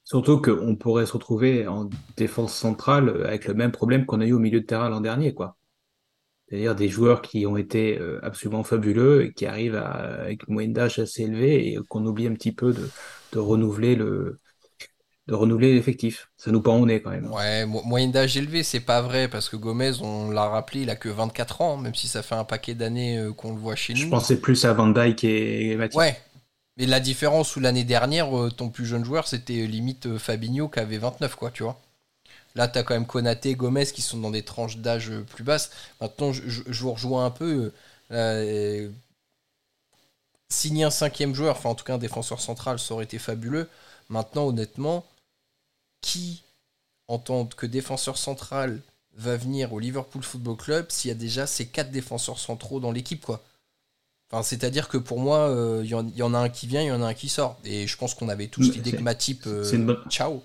[0.04, 4.32] Surtout qu'on pourrait se retrouver en défense centrale avec le même problème qu'on a eu
[4.32, 5.56] au milieu de terrain l'an dernier, quoi.
[6.48, 9.90] C'est-à-dire des joueurs qui ont été euh, absolument fabuleux et qui arrivent à,
[10.22, 12.88] avec une moyenne d'âge assez élevée et qu'on oublie un petit peu de,
[13.32, 14.40] de renouveler le,
[15.28, 16.30] de renouveler l'effectif.
[16.38, 17.30] Ça nous pend au nez quand même.
[17.30, 20.96] Ouais, moyenne d'âge élevée, c'est pas vrai parce que Gomez, on l'a rappelé, il a
[20.96, 23.92] que 24 ans, même si ça fait un paquet d'années euh, qu'on le voit chez
[23.92, 24.00] nous.
[24.00, 25.98] Je pensais plus à Van Dyke et Mathieu.
[25.98, 26.18] Ouais.
[26.78, 30.80] Mais la différence où l'année dernière, euh, ton plus jeune joueur, c'était limite Fabinho qui
[30.80, 31.78] avait 29, quoi, tu vois.
[32.54, 35.70] Là, tu as quand même Konaté, Gomez qui sont dans des tranches d'âge plus basses.
[36.00, 37.70] Maintenant, je, vous rejoins un peu.
[40.48, 43.68] signer un cinquième joueur, enfin en tout cas un défenseur central, ça aurait été fabuleux.
[44.08, 45.04] Maintenant, honnêtement,
[46.00, 46.42] qui,
[47.06, 48.80] en tant que défenseur central,
[49.14, 52.92] va venir au Liverpool Football Club s'il y a déjà ces quatre défenseurs centraux dans
[52.92, 53.42] l'équipe, quoi
[54.30, 56.92] Enfin, c'est-à-dire que pour moi, il euh, y, en a un qui vient, il y
[56.92, 57.58] en a un qui sort.
[57.64, 59.64] Et je pense qu'on avait tous l'idée que Matip, euh,
[60.10, 60.42] ciao.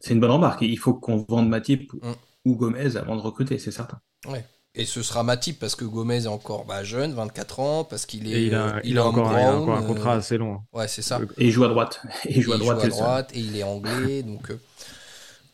[0.00, 0.60] C'est une bonne remarque.
[0.60, 2.12] Il faut qu'on vende Matip mm.
[2.44, 3.98] ou Gomez avant de recruter, c'est certain.
[4.26, 4.44] Ouais.
[4.78, 8.30] Et ce sera Matip parce que Gomez est encore bah, jeune, 24 ans, parce qu'il
[8.30, 8.44] est.
[8.44, 10.60] il a, il, a encore, un contrat euh, assez long.
[10.74, 11.18] Ouais, c'est ça.
[11.38, 12.02] Et il joue à droite.
[12.26, 14.50] Et il joue à droite, droite et il est anglais, donc.
[14.50, 14.60] Euh,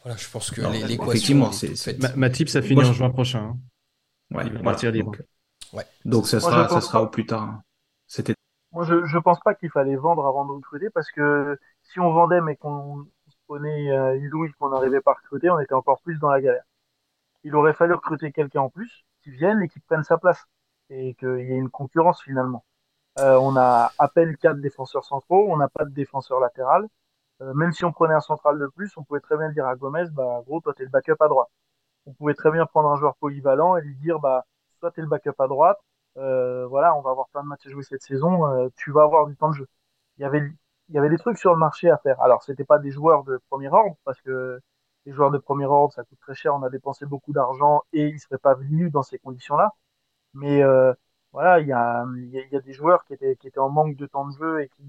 [0.02, 1.52] voilà, je pense que l'équation.
[1.52, 3.54] c'est Matip, ça finit en juin prochain.
[4.32, 4.36] Hein.
[4.36, 5.12] Ouais, il va partir libre.
[5.72, 5.86] Ouais.
[6.04, 7.42] Donc ça sera, ça sera au plus tard.
[7.42, 7.62] Hein.
[8.08, 8.34] C'était.
[8.72, 12.10] Moi, je, je pense pas qu'il fallait vendre avant de recruter parce que si on
[12.12, 13.06] vendait mais qu'on
[13.46, 16.40] prenait euh, Ilou et qu'on n'arrivait pas à recruter, on était encore plus dans la
[16.40, 16.64] galère.
[17.44, 20.46] Il aurait fallu recruter quelqu'un en plus qui viennent et qui prennent sa place
[20.90, 22.64] et qu'il y ait une concurrence finalement.
[23.18, 26.88] Euh, on a à peine quatre défenseurs centraux, on n'a pas de défenseur latéral.
[27.42, 29.76] Euh, même si on prenait un central de plus, on pouvait très bien dire à
[29.76, 31.48] Gomez, bah gros, toi t'es le backup à droite.
[32.06, 34.46] On pouvait très bien prendre un joueur polyvalent et lui dire, bah
[34.80, 35.78] toi t'es le backup à droite.
[36.18, 38.46] Euh, voilà, on va avoir plein de matchs à jouer cette saison.
[38.46, 39.68] Euh, tu vas avoir du temps de jeu.
[40.18, 40.42] Il y avait
[40.88, 42.20] il y avait des trucs sur le marché à faire.
[42.20, 44.60] Alors c'était pas des joueurs de premier ordre parce que
[45.06, 48.08] les joueurs de premier ordre, ça coûte très cher, on a dépensé beaucoup d'argent et
[48.08, 49.72] ils seraient pas venus dans ces conditions-là.
[50.34, 50.94] Mais euh,
[51.32, 53.96] voilà, il y a, y, y a, des joueurs qui étaient, qui étaient en manque
[53.96, 54.84] de temps de jeu et qui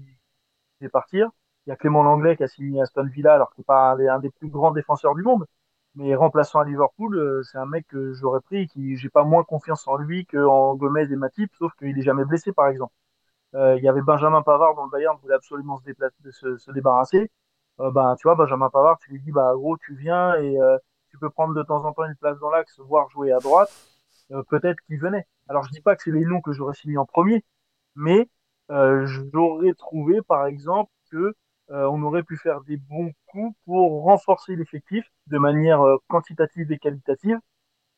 [0.80, 1.30] devaient partir.
[1.66, 4.18] Il y a Clément Langlais qui a signé Aston Villa alors qu'il n'est pas un,
[4.20, 5.46] des plus grands défenseurs du monde.
[5.94, 9.44] Mais remplaçant à Liverpool, euh, c'est un mec que j'aurais pris, qui j'ai pas moins
[9.44, 12.92] confiance en lui qu'en Gomez et Matip, sauf qu'il est jamais blessé par exemple.
[13.54, 17.30] Euh, il y avait Benjamin Pavard dont le Bayern voulait absolument se, se, se débarrasser
[17.78, 20.78] bah, tu vois, Benjamin Pavard, tu lui dis, bah, gros, tu viens et euh,
[21.10, 23.70] tu peux prendre de temps en temps une place dans l'axe, voire jouer à droite,
[24.32, 25.26] euh, peut-être qu'il venait.
[25.48, 27.44] Alors, je dis pas que c'est les noms que j'aurais signé en premier,
[27.96, 28.28] mais
[28.70, 31.34] euh, j'aurais trouvé, par exemple, que
[31.70, 37.38] on aurait pu faire des bons coups pour renforcer l'effectif de manière quantitative et qualitative,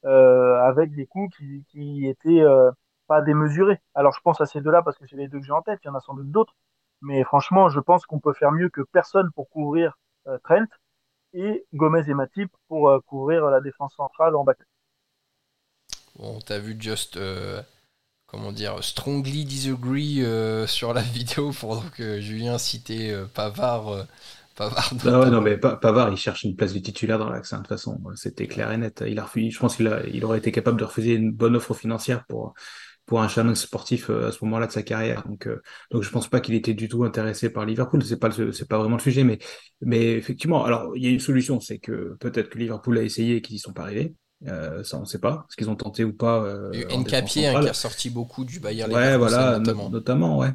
[0.05, 2.45] avec des coups qui, qui étaient
[3.09, 3.81] pas démesurés.
[3.95, 5.81] Alors, je pense à ces deux-là parce que c'est les deux que j'ai en tête.
[5.85, 6.55] Il y en a sans doute d'autres.
[7.07, 9.97] Mais franchement, je pense qu'on peut faire mieux que personne pour couvrir
[10.27, 10.67] euh, Trent
[11.35, 14.65] et Gomez et Matip pour euh, couvrir la défense centrale en backup.
[16.17, 17.63] Bon, t'as vu juste, euh,
[18.27, 20.25] comment dire, strongly disagree
[20.67, 24.07] sur la vidéo pendant que Julien citait Pavard.
[24.57, 27.63] Pavard ah non, mais Pavard, il cherche une place de titulaire dans l'axe, hein, de
[27.63, 29.05] toute façon, c'était clair et net.
[29.07, 31.75] Il a refusé, je pense qu'il il aurait été capable de refuser une bonne offre
[31.75, 32.55] financière pour,
[33.07, 35.25] pour un challenge sportif euh, à ce moment-là de sa carrière.
[35.27, 38.05] Donc, euh, donc je pense pas qu'il était du tout intéressé par Liverpool.
[38.05, 39.39] C'est pas c'est pas vraiment le sujet, mais
[39.81, 43.37] mais effectivement, alors il y a une solution, c'est que peut-être que Liverpool a essayé
[43.37, 44.15] et qu'ils y sont pas arrivés.
[44.49, 45.47] Euh, ça, on ne sait pas.
[45.49, 49.17] ce qu'ils ont tenté ou pas euh, hein, qui a sorti beaucoup du Bayern Ouais,
[49.17, 49.91] voilà, notamment.
[49.91, 50.39] notamment.
[50.39, 50.51] ouais.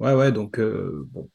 [0.00, 1.30] Ouais, ouais, donc euh, bon.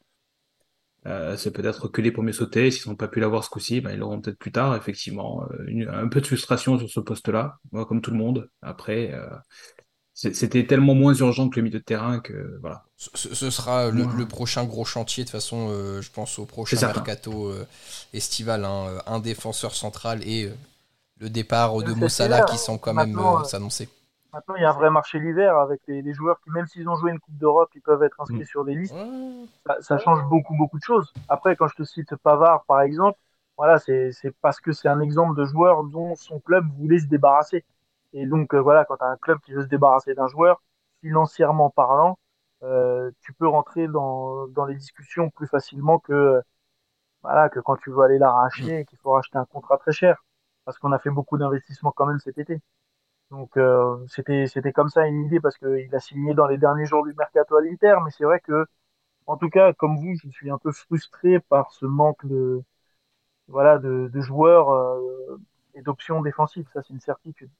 [1.36, 2.70] c'est peut-être que les premiers sautés.
[2.70, 5.46] S'ils n'ont pas pu l'avoir ce coup-ci, ben, ils l'auront peut-être plus tard, effectivement.
[5.88, 8.50] un peu de frustration sur ce poste-là, moi, comme tout le monde.
[8.60, 9.14] Après,
[10.20, 12.84] c'était tellement moins urgent que le milieu de terrain que voilà.
[12.96, 17.48] Ce, sera le, prochain gros chantier de toute façon, euh, je pense au prochain mercato
[17.48, 17.66] euh,
[18.12, 20.52] estival, hein, euh, un défenseur central et
[21.18, 23.88] le départ de Mossala qui sont quand même s'annoncer.
[24.34, 26.96] Maintenant, il y a un vrai marché l'hiver avec les, joueurs qui, même s'ils ont
[26.96, 28.44] joué une Coupe d'Europe, ils peuvent être inscrits mm.
[28.44, 28.94] sur des listes.
[29.80, 31.10] Ça, change beaucoup, beaucoup de choses.
[31.30, 33.18] Après, quand je te cite Pavard, par exemple,
[33.56, 34.12] voilà, c'est
[34.42, 37.64] parce que c'est un exemple de joueur dont son club voulait se débarrasser.
[38.12, 40.62] Et donc euh, voilà, quand tu as un club qui veut se débarrasser d'un joueur,
[41.02, 42.18] financièrement parlant,
[42.62, 46.40] euh, tu peux rentrer dans, dans les discussions plus facilement que
[47.22, 50.24] voilà que quand tu veux aller l'arracher et qu'il faut racheter un contrat très cher,
[50.64, 52.60] parce qu'on a fait beaucoup d'investissements quand même cet été.
[53.30, 56.86] Donc euh, c'était c'était comme ça une idée parce qu'il a signé dans les derniers
[56.86, 58.66] jours du mercato à l'Inter, mais c'est vrai que
[59.26, 62.62] en tout cas comme vous, je suis un peu frustré par ce manque de
[63.48, 65.38] voilà de, de joueurs euh,
[65.74, 67.50] et d'options défensives, ça c'est une certitude.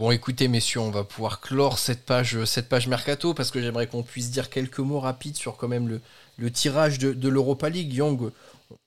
[0.00, 3.86] Bon, écoutez, messieurs, on va pouvoir clore cette page, cette page mercato parce que j'aimerais
[3.86, 6.00] qu'on puisse dire quelques mots rapides sur quand même
[6.38, 7.92] le, tirage de, l'Europa League.
[7.92, 8.30] Young,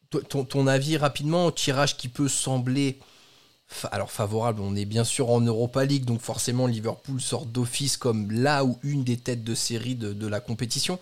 [0.09, 2.97] ton, avis rapidement, tirage qui peut sembler
[3.91, 8.31] alors favorable, on est bien sûr en Europa League, donc forcément Liverpool sort d'office comme
[8.31, 10.97] là ou une des têtes de série de, de la compétition.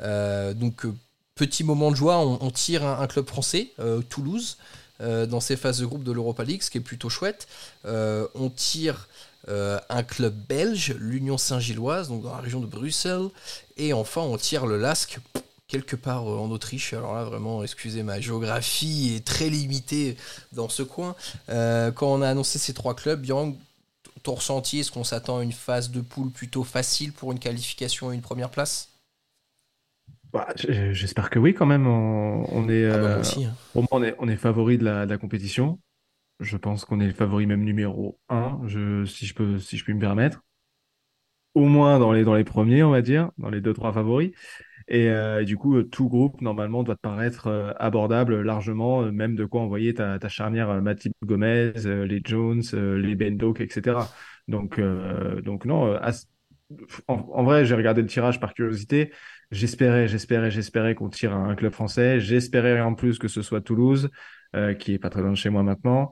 [0.00, 0.96] Euh, donc euh,
[1.34, 3.72] petit moment de joie, on, tire un, club français,
[4.08, 4.56] Toulouse,
[5.00, 7.46] dans ces phases de groupe de l'Europa League, ce qui est plutôt chouette.
[7.84, 9.06] on tire
[9.48, 13.28] un club belge, l'Union Saint-Gilloise, donc dans la région de Bruxelles.
[13.76, 15.18] Et enfin, on tire le LASK
[15.70, 16.92] quelque part euh, en Autriche.
[16.92, 20.16] Alors là, vraiment, excusez, ma géographie est très limitée
[20.52, 21.14] dans ce coin.
[21.48, 23.56] Euh, quand on a annoncé ces trois clubs, Yang,
[24.22, 28.12] ton ressenti, est-ce qu'on s'attend à une phase de poule plutôt facile pour une qualification
[28.12, 28.88] et une première place?
[30.32, 31.86] Bah, J'espère que oui, quand même.
[31.86, 33.86] On, est, ah bah, euh, hein.
[33.90, 35.78] on est, on est favori de la, compétition.
[36.40, 39.84] Je pense qu'on est le favori même numéro 1, je, si, je peux, si je
[39.84, 40.42] puis me permettre.
[41.54, 44.32] Au moins dans les, dans les premiers, on va dire, dans les deux, trois favoris.
[44.92, 49.36] Euh, et, du coup, tout groupe, normalement, doit te paraître euh, abordable largement, euh, même
[49.36, 53.98] de quoi envoyer ta, ta charnière Matip Gomez, les Jones, les Bendok, etc.
[54.48, 54.80] Donc,
[55.44, 55.96] donc non,
[57.08, 59.12] en, vrai, j'ai regardé le tirage par curiosité.
[59.50, 62.20] J'espérais, j'espérais, j'espérais qu'on tire un club français.
[62.20, 64.10] J'espérais en plus que ce soit Toulouse.
[64.56, 66.10] Euh, qui est pas très loin de chez moi maintenant,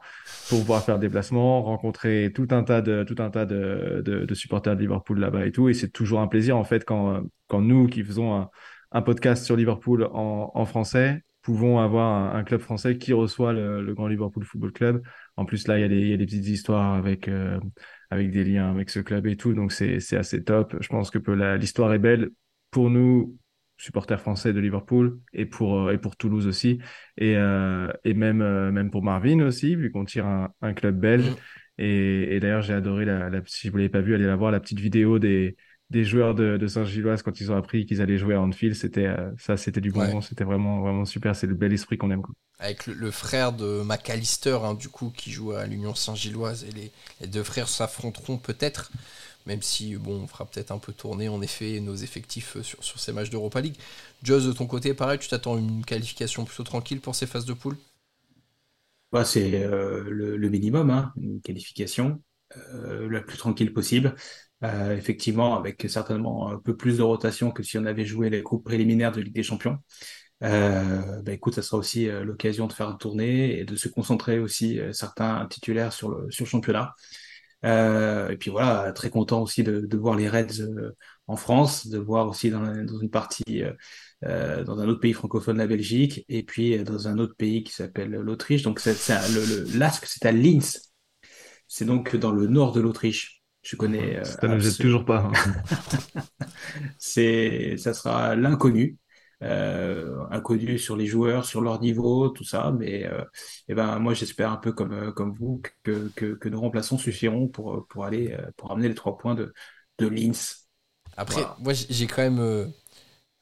[0.49, 4.27] pour pouvoir faire des placements, rencontrer tout un tas de tout un tas de, de,
[4.27, 5.69] de supporters de Liverpool là-bas et tout.
[5.69, 8.49] Et c'est toujours un plaisir en fait quand quand nous qui faisons
[8.93, 13.83] un, podcast sur Liverpool en, en français pouvons avoir un, club français qui reçoit le,
[13.83, 15.03] le, Grand Liverpool Football Club.
[15.37, 17.59] En plus là, il y a des, il y a des petites histoires avec euh,
[18.11, 20.77] avec des liens avec ce club et tout, donc c'est assez top.
[20.81, 21.19] Je pense que
[21.57, 22.31] l'histoire est belle
[22.71, 23.37] pour nous
[23.79, 26.81] supporter français de Liverpool et pour euh, et pour Toulouse aussi.
[27.17, 30.99] Et euh, et même euh, même pour Marvin aussi vu qu'on tire un, un, club
[30.99, 31.31] belge.
[31.31, 31.35] Mm.
[31.79, 34.51] et, et d'ailleurs j'ai adoré la, la, si vous l'avez pas vu allez la voir
[34.51, 35.57] la petite vidéo des
[35.91, 38.75] des joueurs de, de Saint-Gilloise quand ils ont appris qu'ils allaient jouer à Anfield.
[38.75, 39.09] C'était
[39.39, 41.35] ça c'était du bon c'était vraiment vraiment super.
[41.35, 42.35] C'est le bel esprit qu'on aime quoi.
[42.59, 46.93] avec le, frère de McAllister hein, du coup qui joue à l'Union Saint-Gilloise et les,
[47.23, 48.91] les deux frères s'affronteront peut-être
[49.49, 52.85] même si bon, on fera peut-être un peu tourner en effet nos effectifs euh, sur,
[52.85, 53.77] sur ces matchs d'Europa League.
[54.23, 57.55] Joss, de ton côté, pareil, tu t'attends une qualification plutôt tranquille pour ces phases de
[57.55, 57.77] poule?
[59.11, 62.23] Bah, C'est euh, le, minimum, hein, une qualification
[62.75, 64.15] euh, la plus tranquille possible.
[64.63, 68.65] effectivement, avec certainement un peu plus de rotation que si on avait joué les groupes
[68.65, 69.79] préliminaires de Ligue des Champions.
[70.41, 75.47] bah écoute, ça sera aussi l'occasion de faire tourner et de se concentrer aussi certains
[75.47, 76.95] titulaires sur le championnat.
[77.65, 80.95] Euh, et puis voilà, très content aussi de, de voir les Reds euh,
[81.27, 83.65] en France, de voir aussi dans, dans une partie,
[84.25, 87.73] euh, dans un autre pays francophone, la Belgique, et puis dans un autre pays qui
[87.73, 88.63] s'appelle l'Autriche.
[88.63, 88.93] Donc c'est,
[89.35, 90.93] le, le LASK, c'est à Linz.
[91.67, 93.43] C'est donc dans le nord de l'Autriche.
[93.63, 94.25] Je connais.
[94.25, 95.31] ça ne jette toujours pas.
[95.35, 95.53] Hein.
[96.99, 98.99] c'est, ça sera l'inconnu
[99.43, 102.73] euh, inconnus sur les joueurs, sur leur niveau, tout ça.
[102.77, 103.23] Mais euh,
[103.69, 106.99] eh ben, moi, j'espère un peu comme, euh, comme vous que, que, que, nos remplaçants
[106.99, 109.55] suffiront pour, pour aller pour amener les trois points de,
[109.99, 110.69] de Linz.
[111.17, 112.73] Après, moi, j'ai quand même.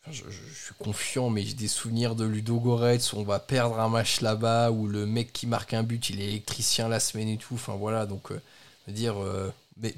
[0.08, 3.88] Je, suis confiant, mais j'ai des souvenirs de Ludo Goretz où on va perdre un
[3.88, 7.38] match là-bas, où le mec qui marque un but, il est électricien la semaine et
[7.38, 7.54] tout.
[7.54, 8.32] Enfin voilà, donc,
[8.86, 9.16] dire,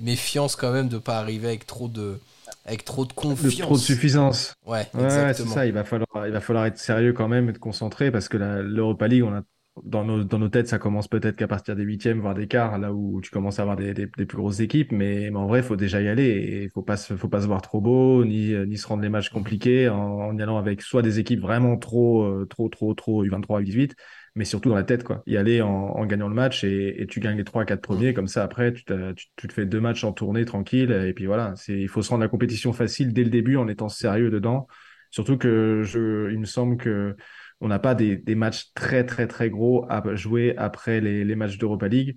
[0.01, 2.21] méfiance quand même de ne pas arriver avec trop de,
[2.65, 3.57] avec trop de confiance.
[3.59, 4.55] trop de suffisance.
[4.67, 5.67] Ouais, ouais c'est ça.
[5.67, 9.09] Il va, falloir, il va falloir être sérieux quand même, être concentré parce que l'Europa
[9.09, 9.43] League, on a,
[9.85, 12.79] dans, nos, dans nos têtes, ça commence peut-être qu'à partir des huitièmes, voire des quarts,
[12.79, 14.93] là où tu commences à avoir des, des, plus grosses équipes.
[14.93, 17.47] Mais, en vrai, il faut déjà y aller et il faut pas, faut pas se
[17.47, 21.03] voir trop beau, ni, ni se rendre les matchs compliqués en, y allant avec soit
[21.03, 23.93] des équipes vraiment trop, euh, trop, trop, trop U23 U18,
[24.39, 25.23] mais surtout dans la tête, quoi.
[25.27, 28.45] Y aller en, gagnant le match et, tu gagnes les 3 4 premiers, comme ça
[28.45, 31.55] après, tu, te fais deux matchs en tournée tranquille, et puis voilà.
[31.67, 34.69] Il faut se rendre la compétition facile dès le début en étant sérieux dedans.
[35.11, 37.17] Surtout que je, il me semble que
[37.61, 41.59] on n'a pas des, matchs très très très gros à jouer après les, les matchs
[41.59, 42.17] d'Europa League.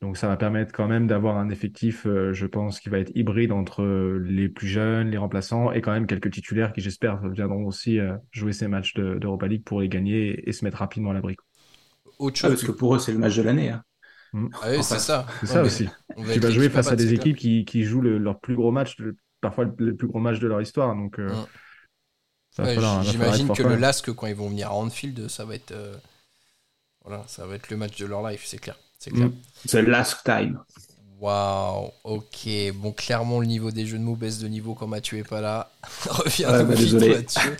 [0.00, 3.10] Donc ça va permettre quand même d'avoir un effectif, euh, je pense, qui va être
[3.14, 3.84] hybride entre
[4.24, 8.16] les plus jeunes, les remplaçants et quand même quelques titulaires qui, j'espère, viendront aussi euh,
[8.30, 11.36] jouer ces matchs d'Europa League pour les gagner et, se mettre rapidement à l'abri
[12.18, 12.50] autre chose.
[12.50, 13.70] parce que pour eux, c'est le match de l'année.
[13.70, 13.82] Hein.
[14.32, 14.48] Mm.
[14.60, 15.26] Ah oui, c'est ça.
[15.40, 15.88] C'est ça aussi.
[16.32, 18.96] Tu vas jouer face à des équipes qui, qui jouent leur plus gros match,
[19.40, 20.94] parfois le plus gros match de leur histoire.
[20.94, 21.46] Donc, euh, mm.
[23.02, 25.94] J'imagine que le LASK, quand ils vont venir à Anfield, ça va être, euh,
[27.04, 28.76] voilà, ça va être le match de leur life, c'est clair.
[28.98, 29.28] C'est clair.
[29.28, 29.34] Mm.
[29.64, 30.58] C'est LASK time.
[31.20, 32.48] Waouh, ok.
[32.74, 35.40] Bon, clairement, le niveau des jeux de mots baisse de niveau quand Mathieu est pas
[35.40, 35.70] là.
[36.08, 37.56] Reviens ouais, vite, Mathieu.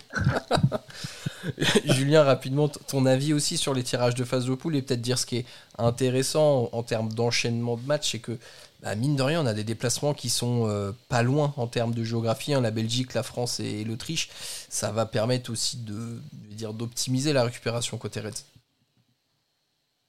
[1.85, 5.19] Julien, rapidement, ton avis aussi sur les tirages de phase de poule et peut-être dire
[5.19, 5.47] ce qui est
[5.77, 8.39] intéressant en, termes d'enchaînement de matchs, c'est que
[8.83, 11.95] bah, mine de rien, on a des déplacements qui sont euh, pas loin en termes
[11.95, 12.55] de géographie.
[12.55, 14.31] Hein, la Belgique, la France et, l'Autriche,
[14.69, 18.45] ça va permettre aussi de, dire d'optimiser la récupération côté Reds.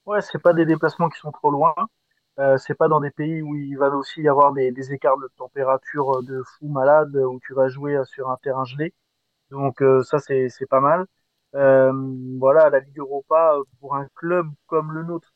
[0.06, 1.74] Ouais, c'est pas des déplacements qui sont trop loin.
[2.40, 5.18] Euh, c'est pas dans des pays où il va aussi y avoir des, des, écarts
[5.18, 8.94] de température de fou malade où tu vas jouer sur un terrain gelé.
[9.52, 11.06] Donc euh, ça c'est pas mal.
[11.54, 15.34] voilà, la Ligue Europa pour un club comme le nôtre.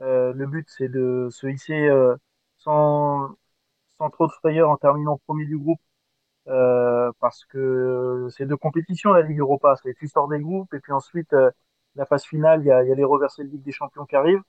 [0.00, 1.90] le but c'est de se hisser
[2.58, 3.30] sans
[3.98, 5.80] sans trop de frayeur en terminant premier du groupe
[6.48, 9.76] euh, parce que c'est de compétition la Ligue Europa.
[9.82, 11.50] C'est tu sors des groupes et puis ensuite euh,
[11.96, 14.16] la phase finale, il y a, y a les reversés de Ligue des Champions qui
[14.16, 14.42] arrivent.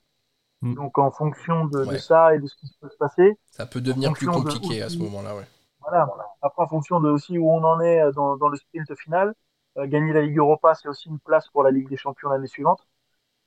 [0.62, 0.74] Mm.
[0.74, 3.80] Donc en fonction de, de, ça et de ce qui peut se passer, ça peut
[3.80, 5.46] devenir plus compliqué à ce moment-là, ouais.
[5.80, 6.08] Voilà,
[6.42, 9.34] Après en fonction de aussi où on en est euh, dans, dans le sprint final,
[9.78, 12.48] euh, gagner la Ligue Europa, c'est aussi une place pour la Ligue des Champions l'année
[12.48, 12.86] suivante.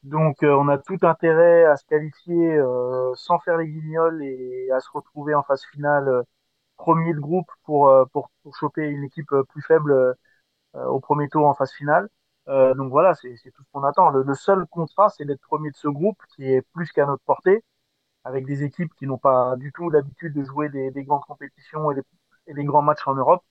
[0.03, 2.59] Donc on a tout intérêt à se qualifier
[3.13, 6.25] sans faire les guignols et à se retrouver en phase finale
[6.81, 10.99] premier de groupe pour, euh, pour, pour choper une équipe euh, plus faible euh, au
[10.99, 12.09] premier tour en phase finale.
[12.75, 14.09] Donc voilà, c'est tout ce qu'on attend.
[14.09, 17.63] Le, seul contrat, c'est d'être premier de ce groupe, qui est plus qu'à notre portée,
[18.25, 21.91] avec des équipes qui n'ont pas du tout l'habitude de jouer des, des, grandes compétitions
[21.91, 22.03] et des,
[22.47, 23.43] et des, grands matchs en Europe.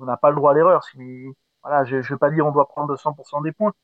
[0.00, 0.84] On n'a pas le droit à l'erreur.
[0.84, 0.98] Si,
[1.62, 3.74] voilà, je ne vais pas dire on doit prendre 100% des points,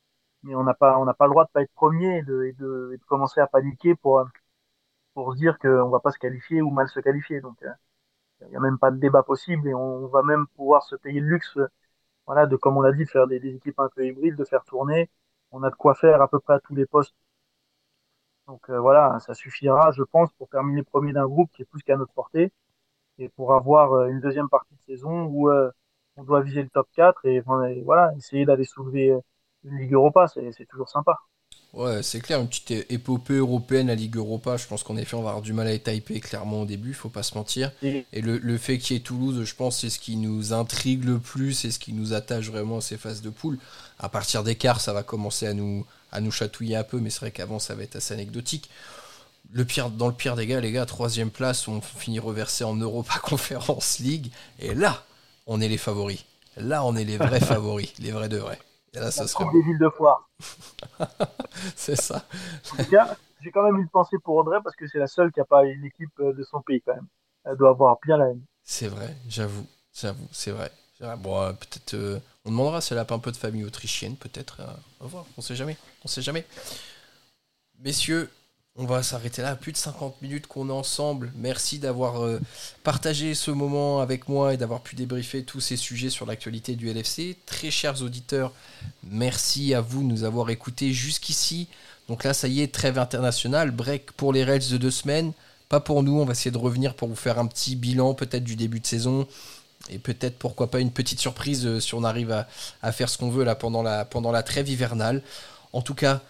[0.43, 2.43] mais on n'a pas, on n'a pas le droit de pas être premier et de,
[2.45, 4.25] et de, et de commencer à paniquer pour,
[5.13, 7.41] pour se dire qu'on va pas se qualifier ou mal se qualifier.
[7.41, 7.57] Donc,
[8.41, 11.19] il n'y a même pas de débat possible et on va même pouvoir se payer
[11.21, 11.57] le luxe,
[12.25, 15.09] voilà, de comme on l'a dit, faire des, équipes un peu hybrides, de faire tourner.
[15.51, 17.15] On a de quoi faire à peu près à tous les postes.
[18.47, 21.81] Donc euh, voilà, ça suffira, je pense, pour terminer premier d'un groupe qui est plus
[21.81, 22.51] qu'à notre portée
[23.19, 25.71] et pour avoir euh, une deuxième partie de saison où euh,
[26.17, 29.17] on doit viser le top 4 et, voilà, essayer d'aller soulever
[29.63, 31.19] une Ligue Europa, c'est toujours sympa.
[31.75, 34.55] Ouais, c'est clair, une petite épopée européenne à Ligue Europa.
[34.55, 36.93] Je pense qu'en effet, on va avoir du mal à être hypé clairement au début,
[36.93, 37.69] faut pas se mentir.
[38.13, 41.03] Et le, le fait qu'il y ait Toulouse, je pense, c'est ce qui nous intrigue
[41.03, 43.57] le plus, c'est ce qui nous attache vraiment à ces phases de poule.
[43.99, 47.09] À partir des quarts, ça va commencer à nous, à nous chatouiller un peu, mais
[47.09, 48.69] c'est vrai qu'avant, ça va être assez anecdotique.
[49.51, 52.75] Le pire, dans le pire des gars, les gars, troisième place, on finit reversé en
[52.75, 54.31] Europa Conference League.
[54.59, 55.03] Et là,
[55.45, 56.23] on est les favoris.
[56.55, 58.59] Là, on est les vrais favoris, les vrais de vrais.
[58.95, 59.45] Et là, ça serait.
[59.51, 60.29] des villes de foire.
[61.75, 62.25] c'est ça.
[63.41, 65.63] J'ai quand même une pensée pour Audrey parce que c'est la seule qui n'a pas
[65.65, 67.07] une équipe euh, de son pays quand même.
[67.43, 68.41] Elle doit avoir bien la haine.
[68.63, 70.71] C'est vrai, j'avoue, j'avoue, c'est vrai.
[71.19, 74.15] Bon, euh, peut-être, euh, on demandera si elle a pas un peu de famille autrichienne,
[74.15, 74.61] peut-être.
[74.99, 76.45] on va voir, on sait jamais, on sait jamais.
[77.79, 78.31] Messieurs,
[78.77, 81.31] on va s'arrêter là, plus de 50 minutes qu'on est ensemble.
[81.37, 82.41] Merci d'avoir euh,
[82.83, 86.91] partagé ce moment avec moi et d'avoir pu débriefer tous ces sujets sur l'actualité du
[86.91, 87.37] LFC.
[87.45, 88.51] Très chers auditeurs,
[89.03, 91.69] merci à vous de nous avoir écoutés jusqu'ici.
[92.09, 95.31] Donc là, ça y est, trêve internationale, break pour les Reds de deux semaines.
[95.69, 98.43] Pas pour nous, on va essayer de revenir pour vous faire un petit bilan peut-être
[98.43, 99.25] du début de saison.
[99.89, 102.43] Et peut-être pourquoi pas une petite surprise euh, si on arrive
[102.81, 105.21] à, faire ce qu'on veut pendant la trêve hivernale.
[105.71, 106.21] En tout cas,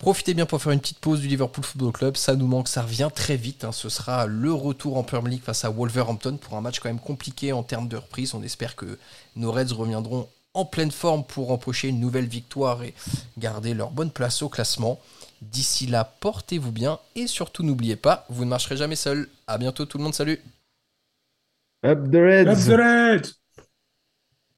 [0.00, 2.16] Profitez bien pour faire une petite pause du Liverpool Football Club.
[2.16, 3.64] Ça nous manque, ça revient très vite.
[3.64, 3.72] Hein.
[3.72, 6.98] Ce sera le retour en Premier League face à Wolverhampton pour un match quand même
[6.98, 8.32] compliqué en termes de reprise.
[8.32, 8.98] On espère que
[9.36, 12.94] nos Reds reviendront en pleine forme pour empocher une nouvelle victoire et
[13.36, 14.98] garder leur bonne place au classement.
[15.42, 19.28] D'ici là, portez-vous bien et surtout n'oubliez pas, vous ne marcherez jamais seul.
[19.46, 20.40] A bientôt tout le monde, salut.
[21.84, 22.48] Up the Reds.
[22.48, 23.39] Up the Reds.